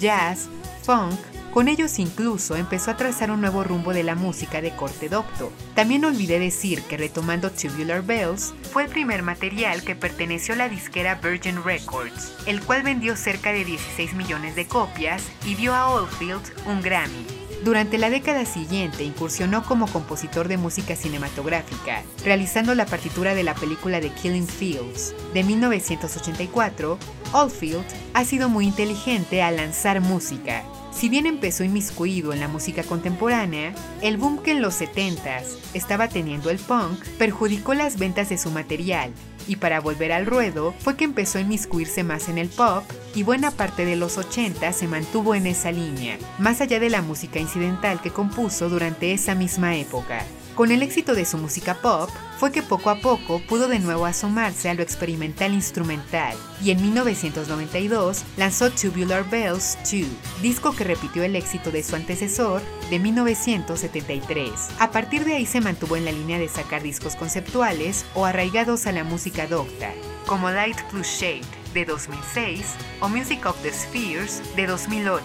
jazz, 0.00 0.48
funk, 0.82 1.18
con 1.54 1.68
ellos 1.68 2.00
incluso 2.00 2.56
empezó 2.56 2.90
a 2.90 2.96
trazar 2.96 3.30
un 3.30 3.40
nuevo 3.40 3.62
rumbo 3.62 3.92
de 3.92 4.02
la 4.02 4.16
música 4.16 4.60
de 4.60 4.74
corte 4.74 5.08
docto. 5.08 5.52
También 5.76 6.04
olvidé 6.04 6.40
decir 6.40 6.82
que 6.82 6.96
retomando 6.96 7.52
Tubular 7.52 8.02
Bells, 8.02 8.52
fue 8.72 8.82
el 8.82 8.90
primer 8.90 9.22
material 9.22 9.84
que 9.84 9.94
perteneció 9.94 10.54
a 10.54 10.56
la 10.56 10.68
disquera 10.68 11.14
Virgin 11.14 11.62
Records, 11.62 12.32
el 12.46 12.60
cual 12.60 12.82
vendió 12.82 13.14
cerca 13.14 13.52
de 13.52 13.64
16 13.64 14.14
millones 14.14 14.56
de 14.56 14.66
copias 14.66 15.22
y 15.46 15.54
dio 15.54 15.74
a 15.74 15.86
Oldfield 15.90 16.42
un 16.66 16.82
Grammy. 16.82 17.43
Durante 17.64 17.96
la 17.96 18.10
década 18.10 18.44
siguiente 18.44 19.04
incursionó 19.04 19.64
como 19.64 19.86
compositor 19.86 20.48
de 20.48 20.58
música 20.58 20.96
cinematográfica, 20.96 22.02
realizando 22.22 22.74
la 22.74 22.84
partitura 22.84 23.34
de 23.34 23.42
la 23.42 23.54
película 23.54 24.02
The 24.02 24.10
Killing 24.10 24.46
Fields 24.46 25.14
de 25.32 25.42
1984. 25.44 26.98
Oldfield 27.32 27.86
ha 28.12 28.24
sido 28.26 28.50
muy 28.50 28.66
inteligente 28.66 29.42
al 29.42 29.56
lanzar 29.56 30.02
música. 30.02 30.62
Si 30.92 31.08
bien 31.08 31.24
empezó 31.24 31.64
inmiscuido 31.64 32.34
en 32.34 32.40
la 32.40 32.48
música 32.48 32.82
contemporánea, 32.82 33.74
el 34.02 34.18
boom 34.18 34.42
que 34.42 34.50
en 34.50 34.60
los 34.60 34.82
70s 34.82 35.56
estaba 35.72 36.08
teniendo 36.08 36.50
el 36.50 36.58
punk 36.58 37.02
perjudicó 37.18 37.72
las 37.72 37.98
ventas 37.98 38.28
de 38.28 38.36
su 38.36 38.50
material 38.50 39.10
y 39.46 39.56
para 39.56 39.80
volver 39.80 40.12
al 40.12 40.26
ruedo 40.26 40.74
fue 40.78 40.96
que 40.96 41.04
empezó 41.04 41.38
a 41.38 41.42
inmiscuirse 41.42 42.04
más 42.04 42.28
en 42.28 42.38
el 42.38 42.48
pop 42.48 42.84
y 43.14 43.22
buena 43.22 43.50
parte 43.50 43.84
de 43.84 43.96
los 43.96 44.18
80 44.18 44.72
se 44.72 44.88
mantuvo 44.88 45.34
en 45.34 45.46
esa 45.46 45.72
línea, 45.72 46.18
más 46.38 46.60
allá 46.60 46.80
de 46.80 46.90
la 46.90 47.02
música 47.02 47.38
incidental 47.38 48.00
que 48.00 48.10
compuso 48.10 48.68
durante 48.68 49.12
esa 49.12 49.34
misma 49.34 49.76
época. 49.76 50.24
Con 50.54 50.70
el 50.70 50.84
éxito 50.84 51.16
de 51.16 51.24
su 51.24 51.36
música 51.36 51.74
pop, 51.74 52.08
fue 52.38 52.52
que 52.52 52.62
poco 52.62 52.88
a 52.90 53.00
poco 53.00 53.40
pudo 53.40 53.66
de 53.66 53.80
nuevo 53.80 54.06
asomarse 54.06 54.68
a 54.68 54.74
lo 54.74 54.84
experimental 54.84 55.52
instrumental, 55.52 56.36
y 56.62 56.70
en 56.70 56.80
1992 56.80 58.22
lanzó 58.36 58.70
Tubular 58.70 59.28
Bells 59.28 59.76
2, 59.82 60.06
disco 60.42 60.72
que 60.72 60.84
repitió 60.84 61.24
el 61.24 61.34
éxito 61.34 61.72
de 61.72 61.82
su 61.82 61.96
antecesor 61.96 62.62
de 62.88 63.00
1973. 63.00 64.50
A 64.78 64.92
partir 64.92 65.24
de 65.24 65.34
ahí 65.34 65.46
se 65.46 65.60
mantuvo 65.60 65.96
en 65.96 66.04
la 66.04 66.12
línea 66.12 66.38
de 66.38 66.48
sacar 66.48 66.84
discos 66.84 67.16
conceptuales 67.16 68.04
o 68.14 68.24
arraigados 68.24 68.86
a 68.86 68.92
la 68.92 69.02
música 69.02 69.48
docta, 69.48 69.92
como 70.24 70.50
Light 70.50 70.80
Plus 70.88 71.08
Shade 71.08 71.42
de 71.74 71.84
2006 71.84 72.74
o 73.00 73.08
Music 73.08 73.44
of 73.44 73.60
the 73.62 73.72
Spheres 73.72 74.42
de 74.56 74.66
2008. 74.66 75.22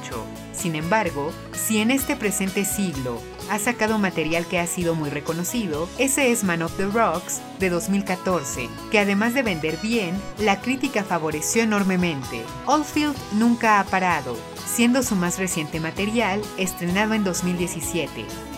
Sin 0.52 0.76
embargo, 0.76 1.32
si 1.54 1.80
en 1.80 1.91
este 1.91 2.18
presente 2.18 2.66
siglo 2.66 3.22
ha 3.50 3.60
sacado 3.60 3.97
material 3.97 4.45
que 4.45 4.60
ha 4.60 4.68
sido 4.68 4.95
muy 4.95 5.10
reconocido, 5.10 5.88
ese 5.97 6.32
es 6.32 6.43
Man 6.43 6.62
of 6.62 6.76
the 6.76 6.88
Rocks 6.88 7.39
de 7.60 7.70
2014, 7.70 8.68
que 8.91 9.00
además 9.00 9.34
de 9.34 9.43
vender 9.43 9.78
bien, 9.82 10.20
la 10.38 10.60
crítica 10.60 11.04
favoreció 11.04 11.64
enormemente. 11.64 12.43
Oldfield 12.66 13.16
nunca 13.34 13.80
ha 13.80 13.86
parado, 13.86 14.36
siendo 14.66 15.02
su 15.02 15.16
más 15.16 15.39
reciente 15.39 15.80
material 15.80 16.41
estrenado 16.58 17.14
en 17.14 17.24
2017. 17.24 18.49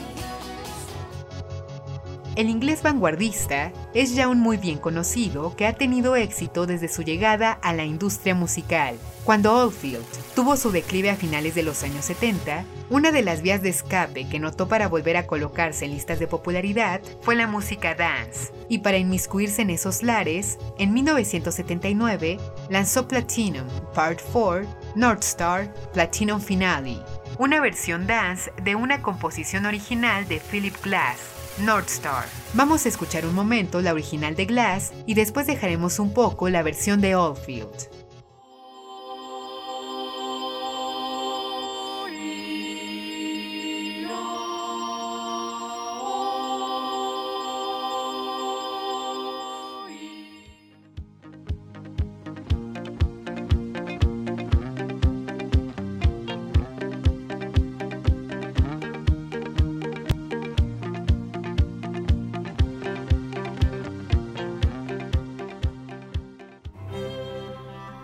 El 2.38 2.50
inglés 2.50 2.82
vanguardista 2.82 3.74
es 3.94 4.16
ya 4.16 4.30
un 4.30 4.40
muy 4.40 4.56
bien 4.56 4.78
conocido 4.78 5.54
que 5.58 5.68
ha 5.68 5.74
tenido 5.74 6.16
éxito 6.16 6.66
desde 6.66 6.88
su 6.88 7.02
llegada 7.02 7.52
a 7.52 7.74
la 7.74 7.84
industria 7.84 8.36
musical. 8.36 8.96
Cuando 9.26 9.54
Oldfield 9.54 10.06
tuvo 10.34 10.56
su 10.56 10.72
declive 10.72 11.10
a 11.10 11.18
finales 11.18 11.56
de 11.56 11.64
los 11.64 11.84
años 11.84 12.06
70, 12.06 12.64
una 12.90 13.12
de 13.12 13.22
las 13.22 13.42
vías 13.42 13.62
de 13.62 13.68
escape 13.68 14.30
que 14.30 14.40
notó 14.40 14.70
para 14.70 14.88
volver 14.88 15.18
a 15.18 15.28
colocarse 15.28 15.84
en 15.84 15.92
listas 15.92 16.20
de 16.20 16.28
popularidad 16.28 17.02
fue 17.22 17.36
la 17.36 17.48
música 17.48 17.96
dance, 17.96 18.54
y 18.70 18.80
para 18.80 18.98
inmiscuirse 18.98 19.62
en 19.62 19.70
esos 19.70 20.02
lares, 20.02 20.58
en 20.78 20.94
1979 20.94 22.40
lanzó 22.70 23.10
Platinum 23.10 23.68
Part 23.94 24.22
4, 24.32 24.66
North 24.96 25.24
Star, 25.24 25.74
Platinum 25.94 26.40
Finale, 26.40 26.98
una 27.38 27.60
versión 27.60 28.08
dance 28.08 28.52
de 28.64 28.76
una 28.76 29.02
composición 29.02 29.66
original 29.66 30.28
de 30.30 30.40
Philip 30.40 30.76
Glass, 30.82 31.18
North 31.60 31.90
Star. 31.90 32.26
Vamos 32.54 32.86
a 32.86 32.90
escuchar 32.90 33.26
un 33.26 33.36
momento 33.36 33.82
la 33.82 33.94
original 33.94 34.36
de 34.36 34.46
Glass 34.46 34.94
y 35.06 35.14
después 35.14 35.48
dejaremos 35.48 36.00
un 36.00 36.14
poco 36.14 36.50
la 36.50 36.64
versión 36.64 37.02
de 37.02 37.16
Oldfield. 37.16 38.01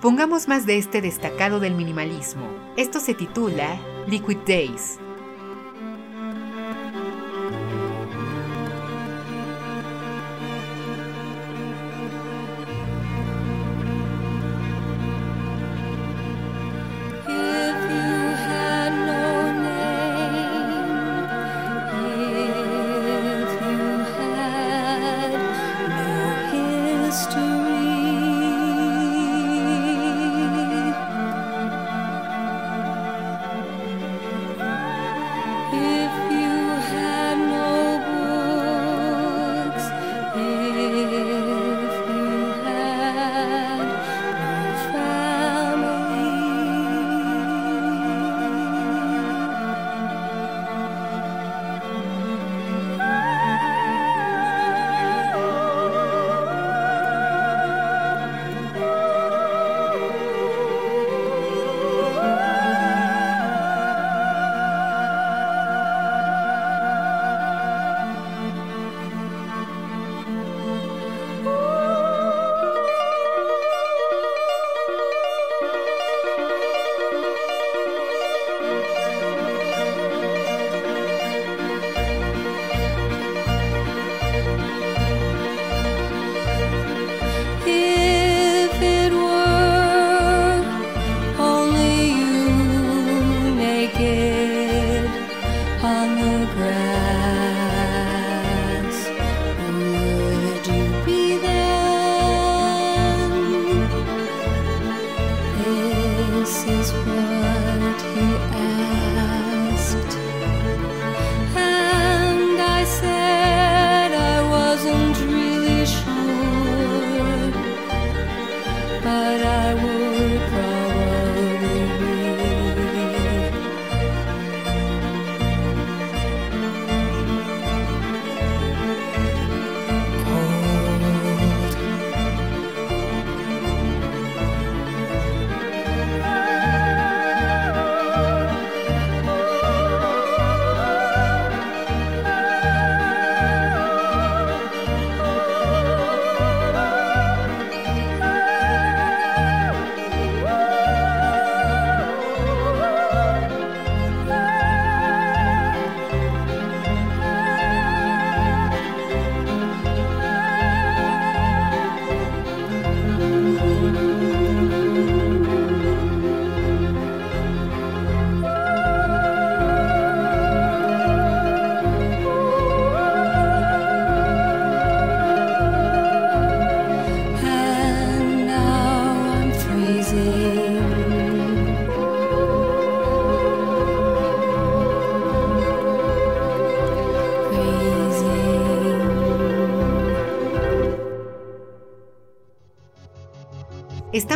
Pongamos 0.07 0.47
más 0.47 0.65
de 0.65 0.77
este 0.77 1.01
destacado 1.01 1.59
del 1.59 1.75
minimalismo. 1.75 2.47
Esto 2.77 3.01
se 3.01 3.13
titula 3.13 3.77
Liquid 4.07 4.37
Days. 4.47 4.99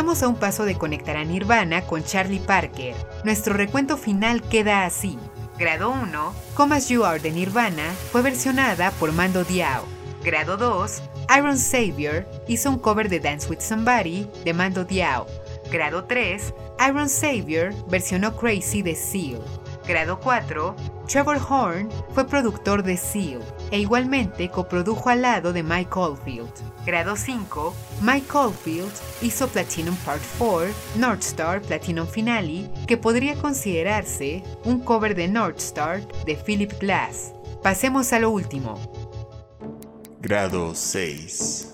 Estamos 0.02 0.24
a 0.24 0.28
un 0.28 0.34
paso 0.34 0.64
de 0.64 0.74
conectar 0.74 1.16
a 1.16 1.22
Nirvana 1.22 1.82
con 1.82 2.02
Charlie 2.02 2.40
Parker. 2.40 2.92
Nuestro 3.22 3.54
recuento 3.54 3.96
final 3.96 4.42
queda 4.42 4.84
así. 4.84 5.16
Grado 5.60 5.92
1, 5.92 6.34
Come 6.54 6.74
As 6.74 6.88
You 6.88 7.04
Are 7.04 7.20
de 7.20 7.30
Nirvana 7.30 7.84
fue 8.10 8.20
versionada 8.20 8.90
por 8.90 9.12
Mando 9.12 9.44
Diao. 9.44 9.84
Grado 10.24 10.56
2, 10.56 11.02
Iron 11.38 11.56
Savior 11.56 12.26
hizo 12.48 12.68
un 12.68 12.80
cover 12.80 13.08
de 13.08 13.20
Dance 13.20 13.48
With 13.48 13.60
Somebody 13.60 14.28
de 14.44 14.52
Mando 14.52 14.84
Diao. 14.84 15.24
Grado 15.70 16.02
3, 16.02 16.52
Iron 16.88 17.08
Savior 17.08 17.72
versionó 17.88 18.36
Crazy 18.36 18.82
de 18.82 18.96
Seal. 18.96 19.40
Grado 19.86 20.18
4, 20.18 20.74
Trevor 21.08 21.38
Horn 21.48 21.90
fue 22.14 22.26
productor 22.26 22.82
de 22.82 22.96
Seal 22.96 23.40
e 23.70 23.80
igualmente 23.80 24.48
coprodujo 24.48 25.10
al 25.10 25.22
lado 25.22 25.52
de 25.52 25.62
Mike 25.62 25.90
Oldfield. 25.94 26.52
Grado 26.86 27.16
5, 27.16 27.74
Mike 28.00 28.36
Oldfield 28.36 28.92
hizo 29.20 29.48
Platinum 29.48 29.94
Part 30.04 30.22
4, 30.38 30.68
North 30.96 31.22
Star 31.22 31.60
Platinum 31.60 32.06
Finale, 32.06 32.68
que 32.86 32.96
podría 32.96 33.34
considerarse 33.36 34.42
un 34.64 34.80
cover 34.80 35.14
de 35.14 35.28
North 35.28 35.58
Star 35.58 36.00
de 36.24 36.36
Philip 36.36 36.72
Glass. 36.80 37.32
Pasemos 37.62 38.12
a 38.12 38.18
lo 38.18 38.30
último. 38.30 38.78
Grado 40.20 40.74
6. 40.74 41.68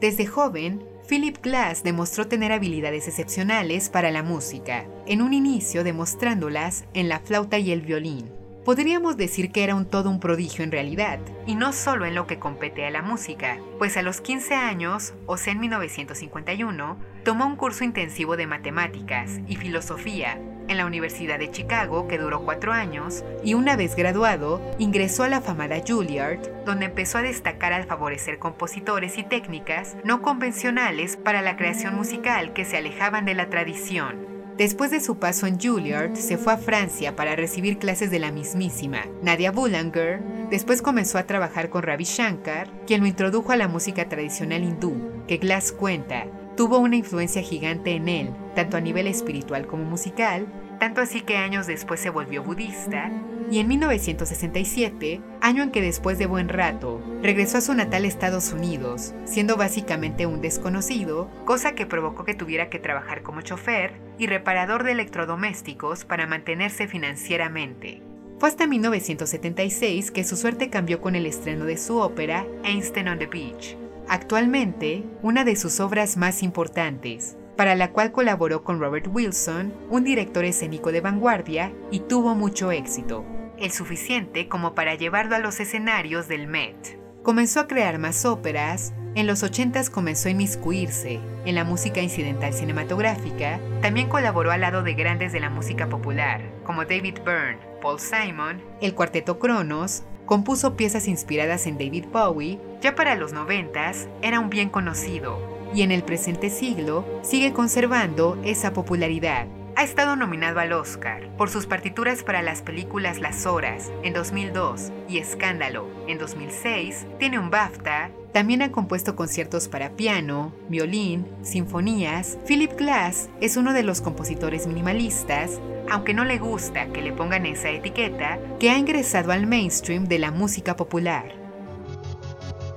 Desde 0.00 0.26
joven, 0.26 0.82
Philip 1.12 1.42
Glass 1.42 1.82
demostró 1.82 2.26
tener 2.26 2.52
habilidades 2.52 3.06
excepcionales 3.06 3.90
para 3.90 4.10
la 4.10 4.22
música, 4.22 4.86
en 5.04 5.20
un 5.20 5.34
inicio 5.34 5.84
demostrándolas 5.84 6.86
en 6.94 7.10
la 7.10 7.20
flauta 7.20 7.58
y 7.58 7.70
el 7.70 7.82
violín. 7.82 8.30
Podríamos 8.64 9.18
decir 9.18 9.52
que 9.52 9.62
era 9.62 9.74
un 9.74 9.84
todo 9.84 10.08
un 10.08 10.20
prodigio 10.20 10.64
en 10.64 10.72
realidad, 10.72 11.18
y 11.46 11.54
no 11.54 11.74
solo 11.74 12.06
en 12.06 12.14
lo 12.14 12.26
que 12.26 12.38
compete 12.38 12.86
a 12.86 12.90
la 12.90 13.02
música, 13.02 13.58
pues 13.76 13.98
a 13.98 14.02
los 14.02 14.22
15 14.22 14.54
años, 14.54 15.12
o 15.26 15.36
sea 15.36 15.52
en 15.52 15.60
1951, 15.60 16.96
tomó 17.24 17.46
un 17.46 17.56
curso 17.56 17.84
intensivo 17.84 18.36
de 18.36 18.46
matemáticas 18.46 19.40
y 19.46 19.56
filosofía 19.56 20.38
en 20.68 20.76
la 20.76 20.86
Universidad 20.86 21.38
de 21.38 21.50
Chicago, 21.50 22.08
que 22.08 22.18
duró 22.18 22.44
cuatro 22.44 22.72
años, 22.72 23.24
y 23.44 23.54
una 23.54 23.76
vez 23.76 23.96
graduado, 23.96 24.60
ingresó 24.78 25.24
a 25.24 25.28
la 25.28 25.40
famada 25.40 25.82
Juilliard, 25.86 26.64
donde 26.64 26.86
empezó 26.86 27.18
a 27.18 27.22
destacar 27.22 27.72
al 27.72 27.84
favorecer 27.84 28.38
compositores 28.38 29.18
y 29.18 29.24
técnicas 29.24 29.96
no 30.04 30.22
convencionales 30.22 31.16
para 31.16 31.42
la 31.42 31.56
creación 31.56 31.94
musical 31.94 32.52
que 32.52 32.64
se 32.64 32.76
alejaban 32.76 33.24
de 33.24 33.34
la 33.34 33.50
tradición. 33.50 34.32
Después 34.56 34.90
de 34.90 35.00
su 35.00 35.18
paso 35.18 35.46
en 35.46 35.58
Juilliard, 35.58 36.14
se 36.14 36.36
fue 36.36 36.52
a 36.52 36.58
Francia 36.58 37.16
para 37.16 37.34
recibir 37.34 37.78
clases 37.78 38.10
de 38.10 38.18
la 38.18 38.30
mismísima 38.30 39.06
Nadia 39.22 39.50
Boulanger. 39.50 40.20
Después 40.50 40.82
comenzó 40.82 41.18
a 41.18 41.26
trabajar 41.26 41.70
con 41.70 41.82
Ravi 41.82 42.04
Shankar, 42.04 42.68
quien 42.86 43.00
lo 43.00 43.06
introdujo 43.06 43.52
a 43.52 43.56
la 43.56 43.66
música 43.66 44.08
tradicional 44.08 44.62
hindú, 44.62 45.24
que 45.26 45.38
Glass 45.38 45.72
cuenta 45.72 46.26
tuvo 46.56 46.78
una 46.78 46.96
influencia 46.96 47.42
gigante 47.42 47.92
en 47.92 48.08
él, 48.08 48.30
tanto 48.54 48.76
a 48.76 48.80
nivel 48.80 49.06
espiritual 49.06 49.66
como 49.66 49.84
musical, 49.84 50.46
tanto 50.78 51.00
así 51.00 51.20
que 51.20 51.36
años 51.36 51.66
después 51.66 52.00
se 52.00 52.10
volvió 52.10 52.42
budista, 52.42 53.10
y 53.50 53.58
en 53.58 53.68
1967, 53.68 55.20
año 55.40 55.62
en 55.62 55.70
que 55.70 55.82
después 55.82 56.18
de 56.18 56.26
buen 56.26 56.48
rato, 56.48 57.02
regresó 57.22 57.58
a 57.58 57.60
su 57.60 57.74
natal 57.74 58.04
Estados 58.04 58.52
Unidos, 58.52 59.14
siendo 59.24 59.56
básicamente 59.56 60.26
un 60.26 60.40
desconocido, 60.40 61.30
cosa 61.44 61.74
que 61.74 61.86
provocó 61.86 62.24
que 62.24 62.34
tuviera 62.34 62.70
que 62.70 62.78
trabajar 62.78 63.22
como 63.22 63.42
chofer 63.42 63.92
y 64.18 64.26
reparador 64.26 64.84
de 64.84 64.92
electrodomésticos 64.92 66.04
para 66.04 66.26
mantenerse 66.26 66.88
financieramente. 66.88 68.02
Fue 68.38 68.48
hasta 68.48 68.66
1976 68.66 70.10
que 70.10 70.24
su 70.24 70.36
suerte 70.36 70.68
cambió 70.68 71.00
con 71.00 71.14
el 71.14 71.26
estreno 71.26 71.64
de 71.64 71.76
su 71.76 71.98
ópera 71.98 72.44
Einstein 72.64 73.08
on 73.08 73.18
the 73.18 73.26
Beach, 73.26 73.76
actualmente 74.12 75.04
una 75.22 75.42
de 75.42 75.56
sus 75.56 75.80
obras 75.80 76.18
más 76.18 76.42
importantes, 76.42 77.38
para 77.56 77.74
la 77.74 77.92
cual 77.92 78.12
colaboró 78.12 78.62
con 78.62 78.78
Robert 78.78 79.08
Wilson, 79.10 79.72
un 79.88 80.04
director 80.04 80.44
escénico 80.44 80.92
de 80.92 81.00
vanguardia, 81.00 81.72
y 81.90 82.00
tuvo 82.00 82.34
mucho 82.34 82.70
éxito, 82.72 83.24
el 83.58 83.70
suficiente 83.70 84.48
como 84.48 84.74
para 84.74 84.96
llevarlo 84.96 85.34
a 85.34 85.38
los 85.38 85.60
escenarios 85.60 86.28
del 86.28 86.46
Met. 86.46 87.00
Comenzó 87.22 87.60
a 87.60 87.66
crear 87.66 87.98
más 87.98 88.26
óperas, 88.26 88.92
en 89.14 89.26
los 89.26 89.42
80s 89.42 89.88
comenzó 89.88 90.28
a 90.28 90.32
inmiscuirse 90.32 91.18
en 91.46 91.54
la 91.54 91.64
música 91.64 92.02
incidental 92.02 92.52
cinematográfica, 92.52 93.60
también 93.80 94.10
colaboró 94.10 94.50
al 94.50 94.60
lado 94.60 94.82
de 94.82 94.92
grandes 94.92 95.32
de 95.32 95.40
la 95.40 95.48
música 95.48 95.88
popular, 95.88 96.42
como 96.64 96.84
David 96.84 97.20
Byrne, 97.24 97.60
Paul 97.80 97.98
Simon, 97.98 98.60
el 98.82 98.94
cuarteto 98.94 99.38
Cronos, 99.38 100.04
compuso 100.32 100.76
piezas 100.76 101.08
inspiradas 101.08 101.66
en 101.66 101.76
David 101.76 102.06
Bowie, 102.10 102.58
ya 102.80 102.94
para 102.94 103.16
los 103.16 103.34
90s 103.34 104.08
era 104.22 104.40
un 104.40 104.48
bien 104.48 104.70
conocido, 104.70 105.38
y 105.74 105.82
en 105.82 105.92
el 105.92 106.04
presente 106.04 106.48
siglo 106.48 107.04
sigue 107.20 107.52
conservando 107.52 108.40
esa 108.42 108.72
popularidad. 108.72 109.46
Ha 109.76 109.82
estado 109.82 110.16
nominado 110.16 110.58
al 110.58 110.72
Oscar 110.72 111.28
por 111.36 111.50
sus 111.50 111.66
partituras 111.66 112.22
para 112.22 112.40
las 112.40 112.62
películas 112.62 113.18
Las 113.20 113.44
Horas 113.44 113.92
en 114.04 114.14
2002 114.14 114.90
y 115.06 115.18
Escándalo 115.18 115.86
en 116.08 116.16
2006. 116.16 117.04
Tiene 117.18 117.38
un 117.38 117.50
BAFTA. 117.50 118.10
También 118.32 118.62
ha 118.62 118.72
compuesto 118.72 119.14
conciertos 119.14 119.68
para 119.68 119.90
piano, 119.90 120.52
violín, 120.68 121.26
sinfonías. 121.42 122.38
Philip 122.46 122.72
Glass 122.78 123.28
es 123.42 123.58
uno 123.58 123.74
de 123.74 123.82
los 123.82 124.00
compositores 124.00 124.66
minimalistas, 124.66 125.60
aunque 125.90 126.14
no 126.14 126.24
le 126.24 126.38
gusta 126.38 126.86
que 126.86 127.02
le 127.02 127.12
pongan 127.12 127.44
esa 127.44 127.68
etiqueta, 127.68 128.38
que 128.58 128.70
ha 128.70 128.78
ingresado 128.78 129.32
al 129.32 129.46
mainstream 129.46 130.06
de 130.06 130.18
la 130.18 130.30
música 130.30 130.76
popular. 130.76 131.42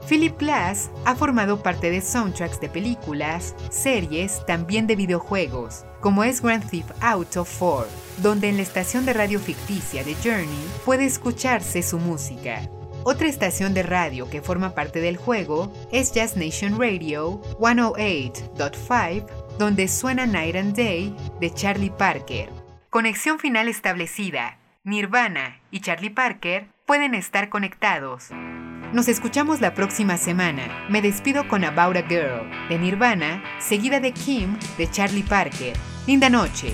Philip 0.10 0.38
Glass 0.38 0.92
ha 1.06 1.16
formado 1.16 1.64
parte 1.64 1.90
de 1.90 2.02
soundtracks 2.02 2.60
de 2.60 2.70
películas, 2.70 3.56
series, 3.72 4.46
también 4.46 4.86
de 4.88 4.96
videojuegos, 4.96 5.86
como 6.00 6.24
es 6.24 6.42
Grand 6.42 6.70
Theft 6.70 6.92
Auto 7.02 7.48
4, 7.58 7.88
donde 8.22 8.50
en 8.50 8.58
la 8.58 8.64
estación 8.64 9.06
de 9.06 9.14
radio 9.14 9.40
ficticia 9.40 10.04
de 10.04 10.16
Journey 10.16 10.68
puede 10.84 11.06
escucharse 11.06 11.82
su 11.82 11.98
música. 11.98 12.70
Otra 13.08 13.28
estación 13.28 13.76
de 13.76 13.84
radio 13.84 14.32
que 14.32 14.42
forma 14.42 14.74
parte 14.74 15.00
del 15.00 15.16
juego 15.16 15.72
es 15.92 16.12
Jazz 16.12 16.36
Nation 16.38 16.80
Radio 16.80 17.40
108.5, 17.60 19.28
donde 19.60 19.88
suena 19.88 20.26
Night 20.26 20.56
and 20.56 20.76
Day 20.76 21.16
de 21.40 21.54
Charlie 21.54 21.92
Parker. 21.92 22.50
Conexión 22.90 23.38
final 23.38 23.68
establecida. 23.68 24.58
Nirvana 24.84 25.62
y 25.70 25.82
Charlie 25.82 26.10
Parker 26.10 26.66
pueden 26.88 27.14
estar 27.14 27.50
conectados. 27.50 28.32
Nos 28.92 29.08
escuchamos 29.08 29.62
la 29.62 29.76
próxima 29.76 30.18
semana. 30.18 30.88
Me 30.90 31.04
despido 31.04 31.48
con 31.48 31.64
About 31.64 31.98
a 31.98 32.08
Girl 32.08 32.50
de 32.70 32.80
Nirvana, 32.80 33.44
seguida 33.60 34.00
de 34.00 34.14
Kim 34.14 34.58
de 34.80 34.90
Charlie 34.90 35.22
Parker. 35.22 35.78
Linda 36.08 36.32
noche. 36.32 36.74